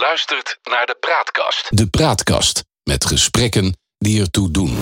luistert 0.00 0.58
naar 0.70 0.86
de 0.86 0.96
Praatkast. 1.00 1.66
De 1.68 1.86
Praatkast 1.86 2.64
met 2.82 3.04
gesprekken 3.04 3.76
die 3.98 4.20
ertoe 4.20 4.50
doen. 4.50 4.76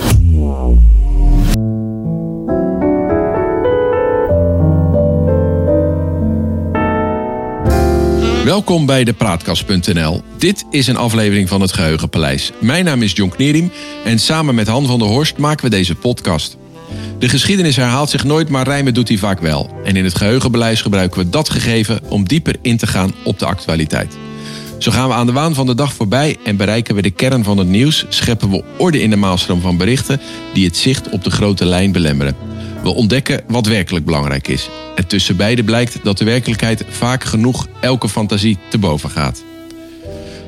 Welkom 8.45 8.87
bij 8.87 9.05
de 9.05 9.13
Praatkast.nl. 9.13 10.23
Dit 10.37 10.65
is 10.71 10.87
een 10.87 10.97
aflevering 10.97 11.49
van 11.49 11.61
het 11.61 11.73
Geheugenpaleis. 11.73 12.53
Mijn 12.61 12.85
naam 12.85 13.03
is 13.03 13.13
John 13.13 13.31
Knerim 13.31 13.73
en 14.05 14.19
samen 14.19 14.55
met 14.55 14.69
Han 14.69 14.87
van 14.87 14.99
der 14.99 15.09
Horst 15.09 15.37
maken 15.37 15.65
we 15.65 15.71
deze 15.71 15.95
podcast. 15.95 16.57
De 17.19 17.29
geschiedenis 17.29 17.77
herhaalt 17.77 18.11
zich 18.11 18.25
nooit, 18.25 18.49
maar 18.49 18.65
rijmen 18.65 18.95
doet 18.95 19.09
hij 19.09 19.17
vaak 19.17 19.41
wel. 19.41 19.81
En 19.85 19.97
in 19.97 20.05
het 20.05 20.17
Geheugenbeleid 20.17 20.81
gebruiken 20.81 21.19
we 21.21 21.29
dat 21.29 21.51
gegeven 21.51 22.03
om 22.09 22.29
dieper 22.29 22.57
in 22.63 22.77
te 22.77 22.87
gaan 22.87 23.15
op 23.25 23.39
de 23.39 23.47
actualiteit. 23.47 24.17
Zo 24.79 24.91
gaan 24.91 25.09
we 25.09 25.15
aan 25.15 25.27
de 25.27 25.33
waan 25.33 25.55
van 25.55 25.67
de 25.67 25.75
dag 25.75 25.93
voorbij 25.93 26.37
en 26.45 26.57
bereiken 26.57 26.95
we 26.95 27.03
de 27.03 27.11
kern 27.11 27.45
van 27.45 27.59
het 27.59 27.69
nieuws, 27.69 28.05
scheppen 28.09 28.51
we 28.51 28.65
orde 28.77 29.01
in 29.03 29.11
de 29.11 29.17
maalstroom 29.17 29.61
van 29.61 29.77
berichten 29.77 30.21
die 30.55 30.67
het 30.67 30.77
zicht 30.77 31.11
op 31.11 31.25
de 31.25 31.31
grote 31.31 31.65
lijn 31.65 31.93
belemmeren. 31.93 32.37
We 32.83 32.89
ontdekken 32.89 33.43
wat 33.49 33.67
werkelijk 33.67 34.05
belangrijk 34.05 34.49
is. 34.49 34.69
En 34.95 35.07
tussen 35.07 35.37
beide 35.37 35.65
blijkt 35.65 35.99
dat 36.03 36.19
de 36.19 36.25
werkelijkheid 36.25 36.85
vaak 36.89 37.25
genoeg 37.25 37.67
elke 37.81 38.09
fantasie 38.09 38.59
te 38.69 38.79
boven 38.79 39.11
gaat. 39.11 39.43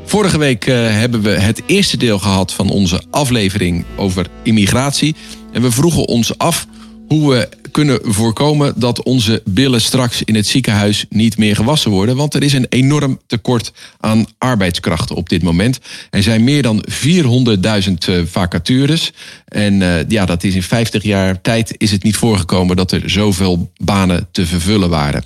Vorige 0.04 0.38
week 0.38 0.66
uh, 0.66 0.74
hebben 0.74 1.22
we 1.22 1.30
het 1.30 1.62
eerste 1.66 1.96
deel 1.96 2.18
gehad 2.18 2.52
van 2.52 2.70
onze 2.70 3.02
aflevering 3.10 3.84
over 3.96 4.26
immigratie. 4.42 5.14
En 5.52 5.62
we 5.62 5.70
vroegen 5.70 6.08
ons 6.08 6.38
af 6.38 6.66
hoe 7.12 7.30
we 7.30 7.48
kunnen 7.70 7.98
voorkomen 8.02 8.72
dat 8.76 9.02
onze 9.02 9.42
billen 9.44 9.80
straks 9.80 10.22
in 10.22 10.34
het 10.34 10.46
ziekenhuis 10.46 11.06
niet 11.08 11.38
meer 11.38 11.56
gewassen 11.56 11.90
worden. 11.90 12.16
Want 12.16 12.34
er 12.34 12.42
is 12.42 12.52
een 12.52 12.66
enorm 12.68 13.20
tekort 13.26 13.72
aan 14.00 14.26
arbeidskrachten 14.38 15.16
op 15.16 15.28
dit 15.28 15.42
moment. 15.42 15.78
Er 16.10 16.22
zijn 16.22 16.44
meer 16.44 16.62
dan 16.62 16.84
400.000 16.90 18.22
vacatures. 18.24 19.12
En 19.44 19.80
uh, 19.80 20.08
ja, 20.08 20.24
dat 20.24 20.44
is 20.44 20.54
in 20.54 20.62
50 20.62 21.02
jaar 21.02 21.40
tijd 21.40 21.74
is 21.76 21.90
het 21.90 22.02
niet 22.02 22.16
voorgekomen 22.16 22.76
dat 22.76 22.92
er 22.92 23.10
zoveel 23.10 23.70
banen 23.76 24.28
te 24.32 24.46
vervullen 24.46 24.90
waren. 24.90 25.24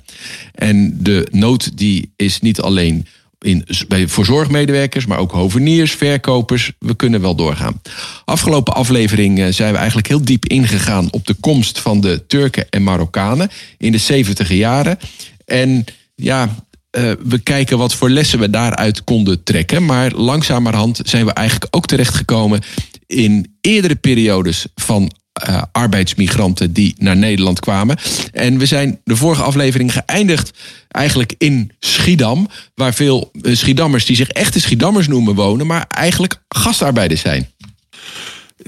En 0.53 0.97
de 0.99 1.27
nood 1.31 1.77
die 1.77 2.11
is 2.15 2.41
niet 2.41 2.61
alleen 2.61 3.07
in, 3.45 3.65
bij, 3.87 4.07
voor 4.07 4.25
zorgmedewerkers, 4.25 5.05
maar 5.05 5.17
ook 5.17 5.31
hoveniers, 5.31 5.91
verkopers. 5.91 6.71
We 6.79 6.95
kunnen 6.95 7.21
wel 7.21 7.35
doorgaan. 7.35 7.81
Afgelopen 8.25 8.73
aflevering 8.73 9.39
uh, 9.39 9.47
zijn 9.49 9.71
we 9.71 9.77
eigenlijk 9.77 10.07
heel 10.07 10.25
diep 10.25 10.45
ingegaan 10.45 11.07
op 11.11 11.25
de 11.25 11.33
komst 11.33 11.79
van 11.79 12.01
de 12.01 12.23
Turken 12.27 12.69
en 12.69 12.83
Marokkanen 12.83 13.49
in 13.77 13.91
de 13.91 13.97
70 13.97 14.49
jaren. 14.49 14.97
En 15.45 15.85
ja, 16.15 16.55
uh, 16.91 17.11
we 17.23 17.39
kijken 17.39 17.77
wat 17.77 17.93
voor 17.93 18.09
lessen 18.09 18.39
we 18.39 18.49
daaruit 18.49 19.03
konden 19.03 19.43
trekken. 19.43 19.85
Maar 19.85 20.11
langzamerhand 20.11 20.99
zijn 21.03 21.25
we 21.25 21.31
eigenlijk 21.31 21.75
ook 21.75 21.85
terechtgekomen 21.85 22.61
in 23.07 23.57
eerdere 23.61 23.95
periodes 23.95 24.65
van 24.75 25.11
uh, 25.49 25.61
arbeidsmigranten 25.71 26.73
die 26.73 26.95
naar 26.97 27.17
Nederland 27.17 27.59
kwamen. 27.59 27.97
En 28.31 28.57
we 28.57 28.65
zijn 28.65 28.99
de 29.03 29.15
vorige 29.15 29.43
aflevering 29.43 29.93
geëindigd 29.93 30.51
eigenlijk 30.87 31.33
in 31.37 31.71
Schiedam, 31.79 32.47
waar 32.75 32.93
veel 32.93 33.31
uh, 33.33 33.55
Schiedammers 33.55 34.05
die 34.05 34.15
zich 34.15 34.29
echte 34.29 34.59
Schiedammers 34.59 35.07
noemen 35.07 35.35
wonen, 35.35 35.67
maar 35.67 35.85
eigenlijk 35.87 36.41
gastarbeiders 36.47 37.21
zijn. 37.21 37.49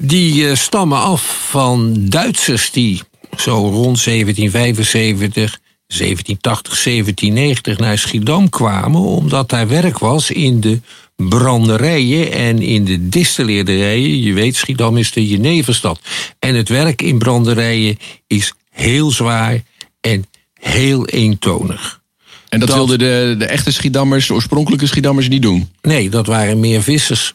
Die 0.02 0.34
uh, 0.34 0.56
stammen 0.56 1.00
af 1.00 1.48
van 1.50 2.06
Duitsers 2.10 2.72
die 2.72 3.02
zo 3.38 3.54
rond 3.54 4.04
1775, 4.04 5.60
1780, 5.88 6.84
1790 6.84 7.78
naar 7.78 7.98
Schiedam 7.98 8.50
kwamen, 8.50 9.02
omdat 9.02 9.50
daar 9.50 9.68
werk 9.68 10.00
was 10.00 10.32
in 10.32 10.60
de 10.60 10.80
branderijen 11.18 12.32
en 12.32 12.62
in 12.62 12.86
de 12.86 13.10
distilleerderijen. 13.10 14.22
Je 14.22 14.34
weet, 14.34 14.56
Schiedam 14.56 14.98
is 14.98 15.12
de 15.12 15.28
Jeneverstad. 15.28 16.00
En 16.40 16.56
het 16.56 16.70
werk 16.70 17.02
in 17.02 17.18
branderijen 17.18 17.98
is 18.28 18.54
heel 18.70 19.12
zwaar 19.12 19.64
en 20.02 20.26
heel 20.54 21.08
eentonig. 21.08 22.02
En 22.50 22.60
dat, 22.60 22.68
dat 22.68 22.78
wilden 22.78 23.00
de, 23.00 23.36
de 23.38 23.46
echte 23.46 23.72
Schiedammers, 23.72 24.28
de 24.28 24.34
oorspronkelijke 24.34 24.88
Schiedammers, 24.88 25.28
niet 25.28 25.42
doen? 25.42 25.70
Nee, 25.82 26.10
dat 26.10 26.26
waren 26.26 26.60
meer 26.60 26.82
vissers. 26.84 27.34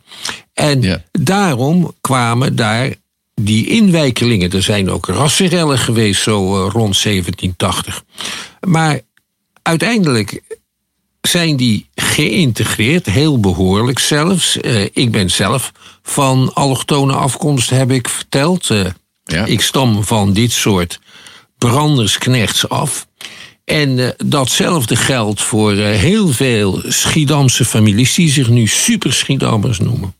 En 0.54 0.82
ja. 0.82 1.02
daarom 1.12 1.94
kwamen 2.00 2.56
daar 2.56 2.94
die 3.34 3.66
inwijkelingen. 3.68 4.50
Er 4.50 4.62
zijn 4.62 4.90
ook 4.90 5.06
rassenrellen 5.06 5.78
geweest 5.78 6.22
zo 6.22 6.68
rond 6.72 7.02
1780. 7.02 8.04
Maar 8.60 9.00
uiteindelijk 9.62 10.42
zijn 11.28 11.56
die 11.56 11.88
geïntegreerd, 11.94 13.06
heel 13.06 13.40
behoorlijk 13.40 13.98
zelfs. 13.98 14.56
Uh, 14.56 14.82
ik 14.92 15.10
ben 15.10 15.30
zelf 15.30 15.72
van 16.02 16.54
allochtone 16.54 17.12
afkomst, 17.12 17.70
heb 17.70 17.90
ik 17.90 18.08
verteld. 18.08 18.68
Uh, 18.68 18.86
ja. 19.24 19.44
Ik 19.44 19.60
stam 19.60 20.04
van 20.04 20.32
dit 20.32 20.52
soort 20.52 21.00
brandersknechts 21.58 22.68
af. 22.68 23.06
En 23.64 23.98
uh, 23.98 24.08
datzelfde 24.26 24.96
geldt 24.96 25.42
voor 25.42 25.72
heel 25.76 26.28
veel 26.28 26.82
Schiedamse 26.88 27.64
families 27.64 28.14
die 28.14 28.30
zich 28.30 28.48
nu 28.48 28.66
super 28.66 29.12
Schiedammers 29.12 29.78
noemen. 29.78 30.14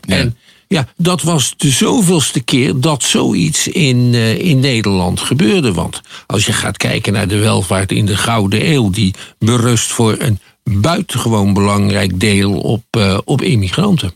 Ja. 0.00 0.16
En 0.16 0.36
ja, 0.68 0.88
dat 0.96 1.22
was 1.22 1.54
de 1.56 1.70
zoveelste 1.70 2.40
keer 2.40 2.80
dat 2.80 3.02
zoiets 3.02 3.68
in, 3.68 3.96
uh, 3.96 4.38
in 4.38 4.60
Nederland 4.60 5.20
gebeurde. 5.20 5.72
Want 5.72 6.00
als 6.26 6.46
je 6.46 6.52
gaat 6.52 6.76
kijken 6.76 7.12
naar 7.12 7.28
de 7.28 7.38
welvaart 7.38 7.92
in 7.92 8.06
de 8.06 8.16
Gouden 8.16 8.72
Eeuw, 8.72 8.90
die 8.90 9.14
berust 9.38 9.90
voor 9.90 10.16
een 10.18 10.38
buitengewoon 10.62 11.52
belangrijk 11.52 12.20
deel 12.20 12.60
op, 12.60 12.84
uh, 12.98 13.18
op 13.24 13.42
immigranten. 13.42 14.12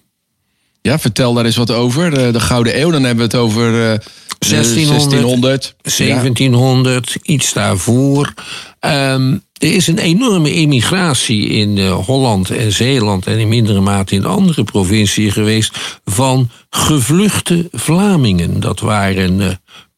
Ja, 0.83 0.99
vertel 0.99 1.35
daar 1.35 1.45
eens 1.45 1.57
wat 1.57 1.71
over. 1.71 2.11
De, 2.11 2.31
de 2.31 2.41
Gouden 2.41 2.81
Eeuw, 2.81 2.91
dan 2.91 3.03
hebben 3.03 3.29
we 3.29 3.37
het 3.37 3.45
over 3.45 3.93
uh, 3.93 3.99
1600, 4.39 5.75
1700, 5.83 7.13
ja. 7.13 7.21
iets 7.23 7.53
daarvoor. 7.53 8.35
Um, 8.81 9.43
er 9.63 9.75
is 9.75 9.87
een 9.87 9.99
enorme 9.99 10.53
immigratie 10.53 11.49
in 11.49 11.77
uh, 11.77 11.93
Holland 11.93 12.51
en 12.51 12.73
Zeeland 12.73 13.27
en 13.27 13.39
in 13.39 13.49
mindere 13.49 13.81
mate 13.81 14.15
in 14.15 14.25
andere 14.25 14.65
provinciën 14.65 15.33
geweest 15.33 16.01
van 16.05 16.51
gevluchte 16.71 17.69
Vlamingen. 17.73 18.61
Dat 18.61 18.81
waren 18.81 19.41
uh, 19.41 19.49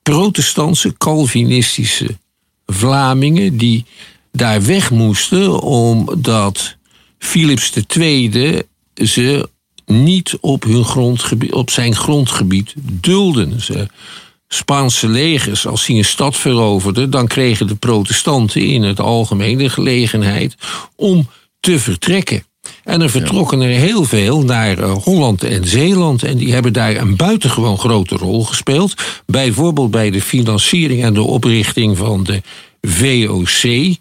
protestantse, 0.03 0.97
Calvinistische 0.99 2.17
Vlamingen 2.67 3.57
die 3.57 3.85
daar 4.33 4.65
weg 4.65 4.91
moesten 4.91 5.61
omdat 5.61 6.77
Philips 7.19 7.73
II 7.97 8.63
ze 8.95 9.49
niet 9.87 10.37
op, 10.41 10.65
hun 10.65 10.85
grondgebied, 10.85 11.53
op 11.53 11.71
zijn 11.71 11.95
grondgebied 11.95 12.75
dulden. 12.77 13.61
Ze 13.61 13.87
Spaanse 14.49 15.09
legers, 15.09 15.67
als 15.67 15.87
die 15.87 15.97
een 15.97 16.05
stad 16.05 16.37
veroverden, 16.37 17.11
dan 17.11 17.27
kregen 17.27 17.67
de 17.67 17.75
protestanten 17.75 18.61
in 18.61 18.83
het 18.83 19.01
algemeen 19.01 19.59
de 19.59 19.69
gelegenheid 19.69 20.55
om 20.97 21.29
te 21.61 21.79
vertrekken. 21.79 22.45
En 22.85 23.01
er 23.01 23.11
vertrokken 23.11 23.61
er 23.61 23.69
heel 23.69 24.05
veel 24.05 24.43
naar 24.43 24.83
Holland 24.83 25.43
en 25.43 25.69
Zeeland. 25.69 26.23
En 26.23 26.37
die 26.37 26.53
hebben 26.53 26.73
daar 26.73 26.97
een 26.97 27.17
buitengewoon 27.17 27.79
grote 27.79 28.17
rol 28.17 28.45
gespeeld. 28.45 28.95
Bijvoorbeeld 29.27 29.91
bij 29.91 30.11
de 30.11 30.23
financiering 30.23 31.03
en 31.03 31.15
de 31.15 31.23
oprichting 31.23 31.97
van 31.97 32.25
de 32.25 32.43
VOC. 32.81 33.63
Uh, 33.65 33.97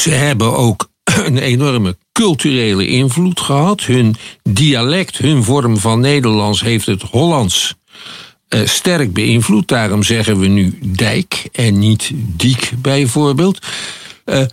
ze 0.00 0.10
hebben 0.10 0.56
ook 0.56 0.90
een 1.26 1.38
enorme 1.38 1.96
culturele 2.12 2.86
invloed 2.86 3.40
gehad. 3.40 3.82
Hun 3.82 4.16
dialect, 4.42 5.18
hun 5.18 5.44
vorm 5.44 5.76
van 5.76 6.00
Nederlands 6.00 6.60
heeft 6.60 6.86
het 6.86 7.02
Hollands 7.02 7.74
uh, 8.54 8.66
sterk 8.66 9.12
beïnvloed. 9.12 9.68
Daarom 9.68 10.02
zeggen 10.02 10.38
we 10.38 10.46
nu 10.46 10.78
dijk 10.82 11.48
en 11.52 11.78
niet 11.78 12.10
diek 12.14 12.72
bijvoorbeeld. 12.78 13.66
Uh, 14.24 14.44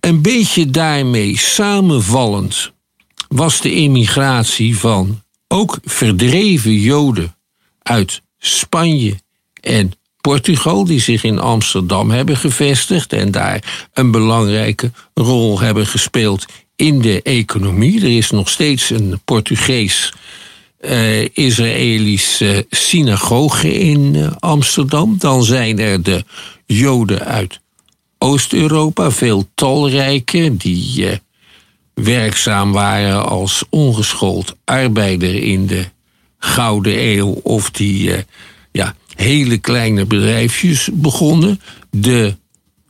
een 0.00 0.22
beetje 0.22 0.70
daarmee 0.70 1.38
samenvallend 1.38 2.72
was 3.28 3.60
de 3.60 3.70
emigratie 3.70 4.78
van 4.78 5.22
ook 5.48 5.78
verdreven 5.84 6.74
Joden 6.74 7.36
uit 7.82 8.22
Spanje 8.38 9.16
en 9.60 9.92
Portugal, 10.20 10.84
die 10.84 11.00
zich 11.00 11.24
in 11.24 11.38
Amsterdam 11.38 12.10
hebben 12.10 12.36
gevestigd 12.36 13.12
en 13.12 13.30
daar 13.30 13.88
een 13.92 14.10
belangrijke 14.10 14.90
rol 15.14 15.60
hebben 15.60 15.86
gespeeld 15.86 16.46
in 16.76 17.00
de 17.00 17.22
economie. 17.22 18.00
Er 18.00 18.16
is 18.16 18.30
nog 18.30 18.48
steeds 18.48 18.90
een 18.90 19.20
Portugees 19.24 20.12
uh, 20.80 21.28
Israëlische 21.32 22.66
synagoge 22.70 23.78
in 23.78 24.14
uh, 24.14 24.32
Amsterdam. 24.38 25.16
Dan 25.18 25.44
zijn 25.44 25.78
er 25.78 26.02
de 26.02 26.24
Joden 26.66 27.24
uit 27.24 27.60
Oost-Europa, 28.18 29.10
veel 29.10 29.48
talrijke, 29.54 30.56
die 30.56 31.02
uh, 31.02 31.12
werkzaam 31.94 32.72
waren 32.72 33.28
als 33.28 33.64
ongeschoold 33.70 34.56
arbeider 34.64 35.34
in 35.34 35.66
de 35.66 35.84
Gouden 36.38 37.08
Eeuw 37.08 37.40
of 37.42 37.70
die 37.70 38.10
ja, 38.72 38.94
hele 39.14 39.58
kleine 39.58 40.04
bedrijfjes 40.04 40.88
begonnen. 40.92 41.60
De 41.90 42.36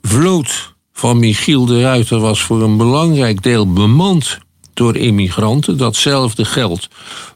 vloot 0.03 0.74
van 0.97 1.19
Michiel 1.19 1.67
de 1.67 1.81
Ruiter 1.81 2.19
was 2.21 2.43
voor 2.43 2.63
een 2.63 2.77
belangrijk 2.77 3.43
deel 3.43 3.73
bemand 3.73 4.39
door 4.75 4.97
immigranten. 4.97 5.77
Datzelfde 5.77 6.45
geldt 6.45 6.89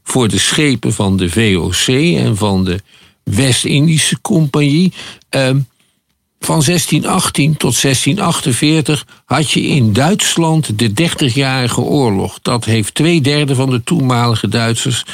voor 0.03 0.29
de 0.29 0.39
schepen 0.39 0.93
van 0.93 1.17
de 1.17 1.31
VOC 1.31 1.87
en 2.17 2.37
van 2.37 2.65
de 2.65 2.81
West-Indische 3.25 4.21
Compagnie. 4.21 4.93
Ehm, 5.29 5.59
van 6.41 6.63
1618 6.63 7.57
tot 7.57 7.75
1648 7.75 9.07
had 9.25 9.51
je 9.51 9.63
in 9.63 9.93
Duitsland 9.93 10.79
de 10.79 10.93
Dertigjarige 10.93 11.81
Oorlog. 11.81 12.39
Dat 12.43 12.65
heeft 12.65 12.95
twee 12.95 13.21
derde 13.21 13.55
van 13.55 13.71
de 13.71 13.83
toenmalige 13.83 14.49
Duitsers 14.49 15.05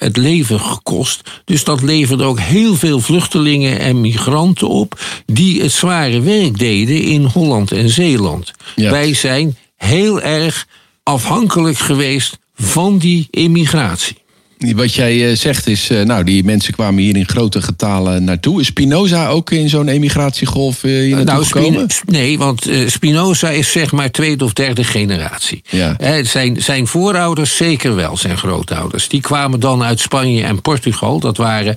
het 0.00 0.16
leven 0.16 0.60
gekost. 0.60 1.30
Dus 1.44 1.64
dat 1.64 1.82
leverde 1.82 2.24
ook 2.24 2.40
heel 2.40 2.74
veel 2.74 3.00
vluchtelingen 3.00 3.78
en 3.78 4.00
migranten 4.00 4.68
op 4.68 5.00
die 5.26 5.62
het 5.62 5.72
zware 5.72 6.20
werk 6.20 6.58
deden 6.58 7.02
in 7.02 7.24
Holland 7.24 7.72
en 7.72 7.88
Zeeland. 7.88 8.52
Wij 8.74 9.14
zijn 9.14 9.56
heel 9.76 10.20
erg 10.20 10.66
afhankelijk 11.02 11.78
geweest 11.78 12.38
van 12.54 12.98
die 12.98 13.28
immigratie. 13.30 14.16
Wat 14.60 14.94
jij 14.94 15.30
eh, 15.30 15.36
zegt 15.36 15.66
is, 15.66 15.90
eh, 15.90 16.02
nou, 16.02 16.24
die 16.24 16.44
mensen 16.44 16.72
kwamen 16.72 17.02
hier 17.02 17.16
in 17.16 17.28
grote 17.28 17.62
getalen 17.62 18.24
naartoe. 18.24 18.60
Is 18.60 18.66
Spinoza 18.66 19.28
ook 19.28 19.50
in 19.50 19.68
zo'n 19.68 19.88
emigratiegolf 19.88 20.84
eh, 20.84 20.90
hier 20.90 21.16
naartoe 21.16 21.34
nou, 21.34 21.44
gekomen? 21.44 21.86
Nee, 22.06 22.38
want 22.38 22.68
Spinoza 22.86 23.48
is 23.48 23.72
zeg 23.72 23.92
maar 23.92 24.10
tweede 24.10 24.44
of 24.44 24.52
derde 24.52 24.84
generatie. 24.84 25.62
Ja. 25.70 25.96
zijn, 26.24 26.62
zijn 26.62 26.86
voorouders 26.86 27.56
zeker 27.56 27.94
wel, 27.94 28.16
zijn 28.16 28.38
grootouders. 28.38 29.08
Die 29.08 29.20
kwamen 29.20 29.60
dan 29.60 29.82
uit 29.82 30.00
Spanje 30.00 30.42
en 30.42 30.60
Portugal. 30.60 31.20
Dat 31.20 31.36
waren 31.36 31.76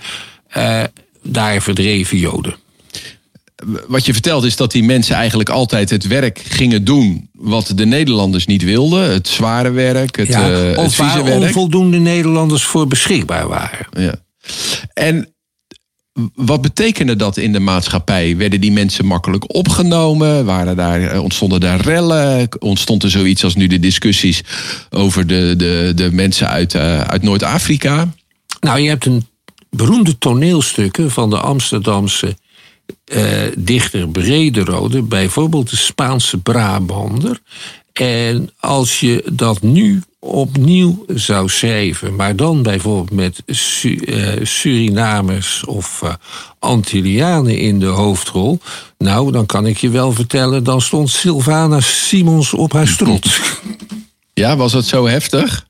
daar 1.24 1.62
verdreven 1.62 2.18
Joden 2.18 2.56
wat 3.88 4.06
je 4.06 4.14
vertelt 4.14 4.44
is 4.44 4.56
dat 4.56 4.72
die 4.72 4.84
mensen 4.84 5.16
eigenlijk 5.16 5.50
altijd 5.50 5.90
het 5.90 6.08
werk 6.08 6.40
gingen 6.40 6.84
doen 6.84 7.30
wat 7.32 7.72
de 7.76 7.86
Nederlanders 7.86 8.46
niet 8.46 8.64
wilden. 8.64 9.12
Het 9.12 9.28
zware 9.28 9.72
werk, 9.72 10.16
het, 10.16 10.28
ja, 10.28 10.52
uh, 10.52 10.76
waar 10.98 11.38
onvoldoende 11.38 11.98
Nederlanders 11.98 12.64
voor 12.64 12.88
beschikbaar 12.88 13.48
waren. 13.48 13.88
Ja. 13.92 14.16
En 14.94 15.34
wat 16.36 16.62
betekende 16.62 17.16
dat 17.16 17.38
in 17.38 17.52
de 17.52 17.60
maatschappij? 17.60 18.38
Werden 18.38 18.62
die 18.62 18.72
mensen 18.72 19.06
makkelijk 19.06 19.56
opgenomen? 19.56 20.46
Waren 20.46 20.76
daar, 20.76 21.02
eh, 21.02 21.24
ontstonden 21.24 21.60
daar 21.60 21.82
rellen? 21.82 22.48
Ontstond 22.60 23.04
er 23.04 23.10
zoiets 23.10 23.44
als 23.44 23.56
nu 23.56 23.68
de 23.68 23.80
discussies 23.80 24.44
over 24.90 25.28
de, 25.28 25.54
de, 25.58 25.92
de 25.96 26.12
mensen 26.12 26.50
uit, 26.50 26.74
uh, 26.74 27.02
uit 27.02 27.22
Noord-Afrika? 27.22 28.14
Nou, 28.60 28.80
je 28.80 28.90
hebt 28.90 29.06
een 29.06 29.28
beroemde 29.70 30.18
toneelstukken 30.18 31.12
van 31.12 31.30
de 31.30 31.38
Amsterdamse 31.38 32.36
uh, 33.14 33.42
dichter 33.58 34.08
Brederode, 34.08 35.02
bijvoorbeeld 35.02 35.70
de 35.70 35.76
Spaanse 35.76 36.38
Brabander. 36.38 37.40
En 37.94 38.50
als 38.60 39.00
je 39.00 39.24
dat 39.34 39.62
nu 39.62 40.02
opnieuw 40.20 41.06
zou 41.08 41.50
schrijven, 41.50 42.16
maar 42.16 42.36
dan 42.36 42.64
bijvoorbeeld 42.64 43.12
met 43.12 43.44
uh, 43.46 44.28
Surinamers 44.42 45.66
of 45.66 46.02
uh, 46.04 46.14
Antillianen 46.60 47.58
in 47.58 47.80
de 47.80 47.86
hoofdrol, 47.86 48.60
nou, 48.98 49.32
dan 49.32 49.46
kan 49.46 49.66
ik 49.66 49.78
je 49.78 49.90
wel 49.90 50.12
vertellen, 50.12 50.64
dan 50.64 50.82
stond 50.82 51.10
Sylvana 51.10 51.80
Simons 51.80 52.54
op 52.54 52.74
haar 52.74 52.88
strot. 52.88 53.28
Ja, 54.36 54.56
was 54.56 54.74
het 54.74 54.86
zo 54.86 55.08
heftig? 55.08 55.66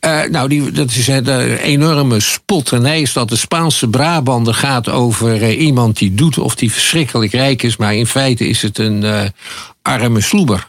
Uh, 0.00 0.22
nou, 0.24 0.48
die, 0.48 0.70
dat 0.70 0.90
is 0.90 1.08
een 1.08 1.56
enorme 1.56 2.20
spotternij. 2.20 3.00
Is 3.00 3.12
dat 3.12 3.28
de 3.28 3.36
Spaanse 3.36 3.88
Brabander 3.88 4.54
gaat 4.54 4.88
over 4.88 5.42
uh, 5.42 5.60
iemand 5.60 5.98
die 5.98 6.14
doet 6.14 6.38
of 6.38 6.54
die 6.54 6.72
verschrikkelijk 6.72 7.32
rijk 7.32 7.62
is. 7.62 7.76
Maar 7.76 7.94
in 7.94 8.06
feite 8.06 8.48
is 8.48 8.62
het 8.62 8.78
een 8.78 9.02
uh, 9.02 9.22
arme 9.82 10.20
sloeber. 10.20 10.68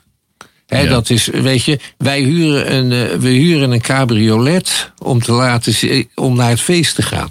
He, 0.67 0.81
ja. 0.81 0.89
Dat 0.89 1.09
is, 1.09 1.27
weet 1.27 1.63
je, 1.63 1.79
wij 1.97 2.21
huren 2.21 2.73
een, 2.73 3.19
we 3.19 3.29
huren 3.29 3.71
een 3.71 3.81
cabriolet 3.81 4.91
om, 4.97 5.21
te 5.21 5.31
laten, 5.31 6.07
om 6.15 6.35
naar 6.35 6.49
het 6.49 6.61
feest 6.61 6.95
te 6.95 7.01
gaan. 7.01 7.29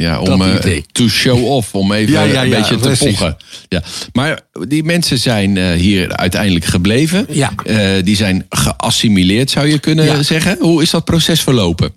Ja, 0.00 0.20
om 0.20 0.42
uh, 0.42 0.54
to 0.92 1.08
show 1.08 1.44
off, 1.44 1.74
om 1.74 1.92
even 1.92 2.12
ja, 2.12 2.22
ja, 2.22 2.42
een 2.42 2.50
beetje 2.50 2.76
te 2.76 2.96
pochen. 2.98 3.36
Ja. 3.68 3.82
Maar 4.12 4.40
die 4.68 4.84
mensen 4.84 5.18
zijn 5.18 5.56
uh, 5.56 5.72
hier 5.72 6.16
uiteindelijk 6.16 6.64
gebleven. 6.64 7.26
Ja. 7.28 7.52
Uh, 7.64 7.88
die 8.04 8.16
zijn 8.16 8.46
geassimileerd, 8.48 9.50
zou 9.50 9.66
je 9.66 9.78
kunnen 9.78 10.24
zeggen. 10.24 10.56
Hoe 10.60 10.82
is 10.82 10.90
dat 10.90 11.04
proces 11.04 11.40
verlopen? 11.40 11.92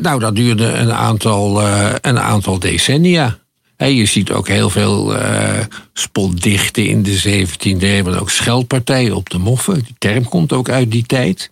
nou, 0.00 0.18
dat 0.18 0.36
duurde 0.36 0.64
een 0.64 0.92
aantal, 0.92 1.62
een 2.00 2.18
aantal 2.18 2.58
decennia. 2.58 3.38
Hey, 3.76 3.94
je 3.94 4.06
ziet 4.06 4.30
ook 4.30 4.48
heel 4.48 4.70
veel 4.70 5.16
spotdichten 5.92 6.86
in 6.86 7.02
de 7.02 7.44
17e 7.44 7.82
eeuw, 7.82 8.04
maar 8.04 8.20
ook 8.20 8.30
scheldpartijen 8.30 9.16
op 9.16 9.30
de 9.30 9.38
moffen. 9.38 9.74
Die 9.74 9.94
term 9.98 10.24
komt 10.24 10.52
ook 10.52 10.68
uit 10.68 10.90
die 10.90 11.06
tijd. 11.06 11.50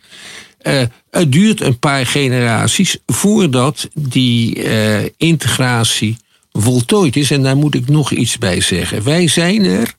Uh, 0.62 0.82
het 1.10 1.32
duurt 1.32 1.60
een 1.60 1.78
paar 1.78 2.06
generaties 2.06 2.96
voordat 3.06 3.88
die 3.94 4.64
uh, 4.64 4.98
integratie 5.16 6.16
voltooid 6.52 7.16
is. 7.16 7.30
En 7.30 7.42
daar 7.42 7.56
moet 7.56 7.74
ik 7.74 7.88
nog 7.88 8.12
iets 8.12 8.38
bij 8.38 8.60
zeggen. 8.60 9.04
Wij 9.04 9.28
zijn 9.28 9.64
er 9.64 9.94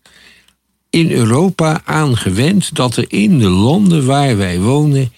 in 0.90 1.12
Europa 1.12 1.82
aan 1.86 2.18
gewend 2.18 2.76
dat 2.76 2.96
er 2.96 3.06
in 3.08 3.40
de 3.40 3.50
landen 3.50 4.06
waar 4.06 4.38
wij 4.38 4.60
wonen 4.60 5.12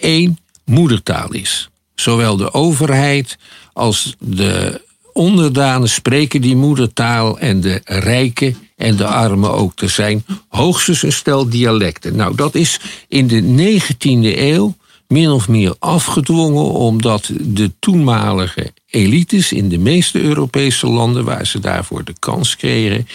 één 0.00 0.38
moedertaal 0.64 1.32
is. 1.32 1.70
Zowel 1.94 2.36
de 2.36 2.52
overheid 2.52 3.38
als 3.72 4.16
de 4.18 4.80
onderdanen 5.12 5.88
spreken 5.88 6.40
die 6.40 6.56
moedertaal 6.56 7.38
en 7.38 7.60
de 7.60 7.80
rijken 7.84 8.56
en 8.76 8.96
de 8.96 9.06
armen 9.06 9.52
ook. 9.52 9.80
Er 9.80 9.90
zijn 9.90 10.24
hoogstens 10.48 11.02
een 11.02 11.12
stel 11.12 11.48
dialecten. 11.48 12.16
Nou, 12.16 12.34
dat 12.34 12.54
is 12.54 12.80
in 13.08 13.26
de 13.26 13.42
19e 13.42 14.38
eeuw 14.38 14.74
min 15.12 15.30
of 15.30 15.48
meer 15.48 15.74
afgedwongen 15.78 16.72
omdat 16.72 17.30
de 17.40 17.72
toenmalige 17.78 18.72
elites 18.86 19.52
in 19.52 19.68
de 19.68 19.78
meeste 19.78 20.20
Europese 20.20 20.86
landen, 20.86 21.24
waar 21.24 21.46
ze 21.46 21.58
daarvoor 21.58 22.04
de 22.04 22.14
kans 22.18 22.56
kregen, 22.56 23.08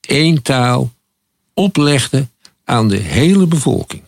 één 0.00 0.42
taal 0.42 0.92
oplegden 1.54 2.30
aan 2.64 2.88
de 2.88 2.96
hele 2.96 3.46
bevolking. 3.46 4.02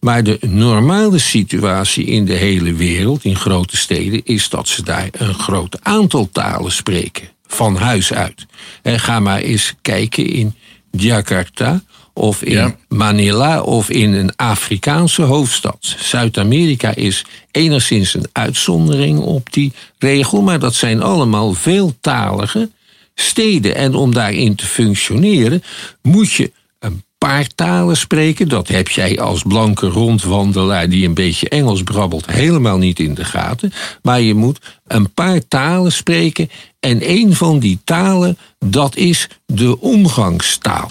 Maar 0.00 0.22
de 0.22 0.38
normale 0.40 1.18
situatie 1.18 2.04
in 2.04 2.24
de 2.24 2.32
hele 2.32 2.72
wereld, 2.72 3.24
in 3.24 3.36
grote 3.36 3.76
steden, 3.76 4.20
is 4.24 4.48
dat 4.48 4.68
ze 4.68 4.82
daar 4.82 5.08
een 5.12 5.34
groot 5.34 5.84
aantal 5.84 6.28
talen 6.32 6.72
spreken. 6.72 7.28
Van 7.46 7.76
huis 7.76 8.12
uit. 8.12 8.46
En 8.82 9.00
ga 9.00 9.20
maar 9.20 9.40
eens 9.40 9.74
kijken 9.82 10.26
in 10.26 10.54
Jakarta 10.90 11.82
of 12.18 12.42
in 12.42 12.74
Manila 12.88 13.60
of 13.60 13.90
in 13.90 14.12
een 14.12 14.36
Afrikaanse 14.36 15.22
hoofdstad. 15.22 15.96
Zuid-Amerika 15.98 16.94
is 16.94 17.24
enigszins 17.50 18.14
een 18.14 18.28
uitzondering 18.32 19.18
op 19.18 19.52
die 19.52 19.72
regel, 19.98 20.42
maar 20.42 20.58
dat 20.58 20.74
zijn 20.74 21.02
allemaal 21.02 21.52
veeltalige 21.52 22.70
steden. 23.14 23.74
En 23.74 23.94
om 23.94 24.14
daarin 24.14 24.54
te 24.54 24.66
functioneren 24.66 25.62
moet 26.02 26.32
je 26.32 26.52
een 26.78 27.04
paar 27.18 27.46
talen 27.54 27.96
spreken. 27.96 28.48
Dat 28.48 28.68
heb 28.68 28.88
jij 28.88 29.20
als 29.20 29.42
blanke 29.42 29.86
rondwandelaar 29.86 30.88
die 30.88 31.06
een 31.06 31.14
beetje 31.14 31.48
Engels 31.48 31.82
brabbelt 31.82 32.30
helemaal 32.30 32.78
niet 32.78 32.98
in 32.98 33.14
de 33.14 33.24
gaten. 33.24 33.72
Maar 34.02 34.20
je 34.20 34.34
moet 34.34 34.58
een 34.86 35.12
paar 35.12 35.48
talen 35.48 35.92
spreken. 35.92 36.50
En 36.80 37.10
een 37.10 37.34
van 37.34 37.58
die 37.58 37.78
talen, 37.84 38.38
dat 38.58 38.96
is 38.96 39.28
de 39.46 39.80
omgangstaal 39.80 40.90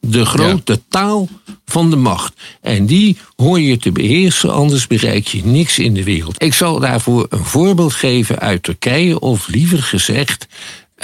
de 0.00 0.24
grote 0.24 0.80
taal 0.88 1.28
van 1.64 1.90
de 1.90 1.96
macht. 1.96 2.34
En 2.60 2.86
die 2.86 3.18
hoor 3.36 3.60
je 3.60 3.78
te 3.78 3.92
beheersen, 3.92 4.52
anders 4.52 4.86
bereik 4.86 5.26
je 5.26 5.44
niks 5.44 5.78
in 5.78 5.94
de 5.94 6.04
wereld. 6.04 6.42
Ik 6.42 6.54
zal 6.54 6.80
daarvoor 6.80 7.26
een 7.30 7.44
voorbeeld 7.44 7.92
geven 7.92 8.38
uit 8.38 8.62
Turkije, 8.62 9.20
of 9.20 9.48
liever 9.48 9.82
gezegd, 9.82 10.46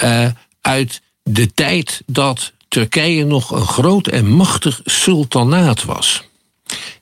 uh, 0.03 0.27
uit 0.61 1.01
de 1.23 1.53
tijd 1.53 2.03
dat 2.05 2.51
Turkije 2.67 3.25
nog 3.25 3.51
een 3.51 3.67
groot 3.67 4.07
en 4.07 4.27
machtig 4.27 4.81
sultanaat 4.83 5.83
was. 5.83 6.23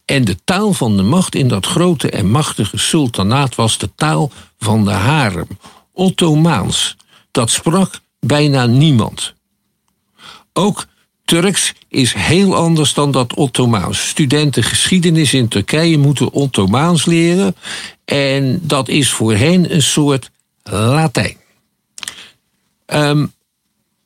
En 0.05 0.25
de 0.25 0.37
taal 0.43 0.73
van 0.73 0.97
de 0.97 1.03
macht 1.03 1.35
in 1.35 1.47
dat 1.47 1.65
grote 1.65 2.09
en 2.09 2.29
machtige 2.29 2.77
sultanaat 2.77 3.55
was 3.55 3.77
de 3.77 3.89
taal 3.95 4.31
van 4.59 4.85
de 4.85 4.91
harem, 4.91 5.47
Ottomaans. 5.93 6.95
Dat 7.31 7.49
sprak 7.49 7.99
bijna 8.19 8.65
niemand. 8.65 9.33
Ook 10.53 10.85
Turks 11.31 11.73
is 11.87 12.13
heel 12.13 12.55
anders 12.55 12.93
dan 12.93 13.11
dat 13.11 13.33
Ottomaans. 13.33 14.07
Studenten 14.07 14.63
geschiedenis 14.63 15.33
in 15.33 15.47
Turkije 15.47 15.97
moeten 15.97 16.31
Ottomaans 16.31 17.05
leren. 17.05 17.55
En 18.05 18.59
dat 18.63 18.87
is 18.87 19.11
voor 19.11 19.33
hen 19.33 19.73
een 19.73 19.81
soort 19.81 20.31
Latijn. 20.63 21.37
Um, 22.87 23.33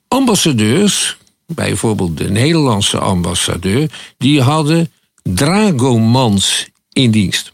ambassadeurs, 0.07 1.17
bijvoorbeeld 1.47 2.17
de 2.17 2.29
Nederlandse 2.29 2.99
ambassadeur, 2.99 4.13
die 4.17 4.41
hadden 4.41 4.91
dragomans 5.23 6.67
in 6.93 7.11
dienst. 7.11 7.51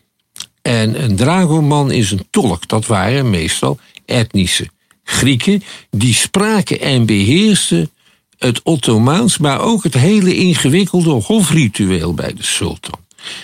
En 0.62 1.04
een 1.04 1.16
dragoman 1.16 1.92
is 1.92 2.12
een 2.12 2.28
tolk. 2.30 2.68
Dat 2.68 2.86
waren 2.86 3.30
meestal 3.30 3.80
etnische 4.06 4.70
Grieken 5.04 5.64
die 5.90 6.14
spraken 6.14 6.80
en 6.80 7.06
beheersten 7.06 7.92
het 8.44 8.62
Ottomaans, 8.64 9.38
maar 9.38 9.62
ook 9.62 9.84
het 9.84 9.94
hele 9.94 10.36
ingewikkelde 10.36 11.10
hofritueel 11.10 12.14
bij 12.14 12.34
de 12.34 12.44
sultan. 12.44 13.00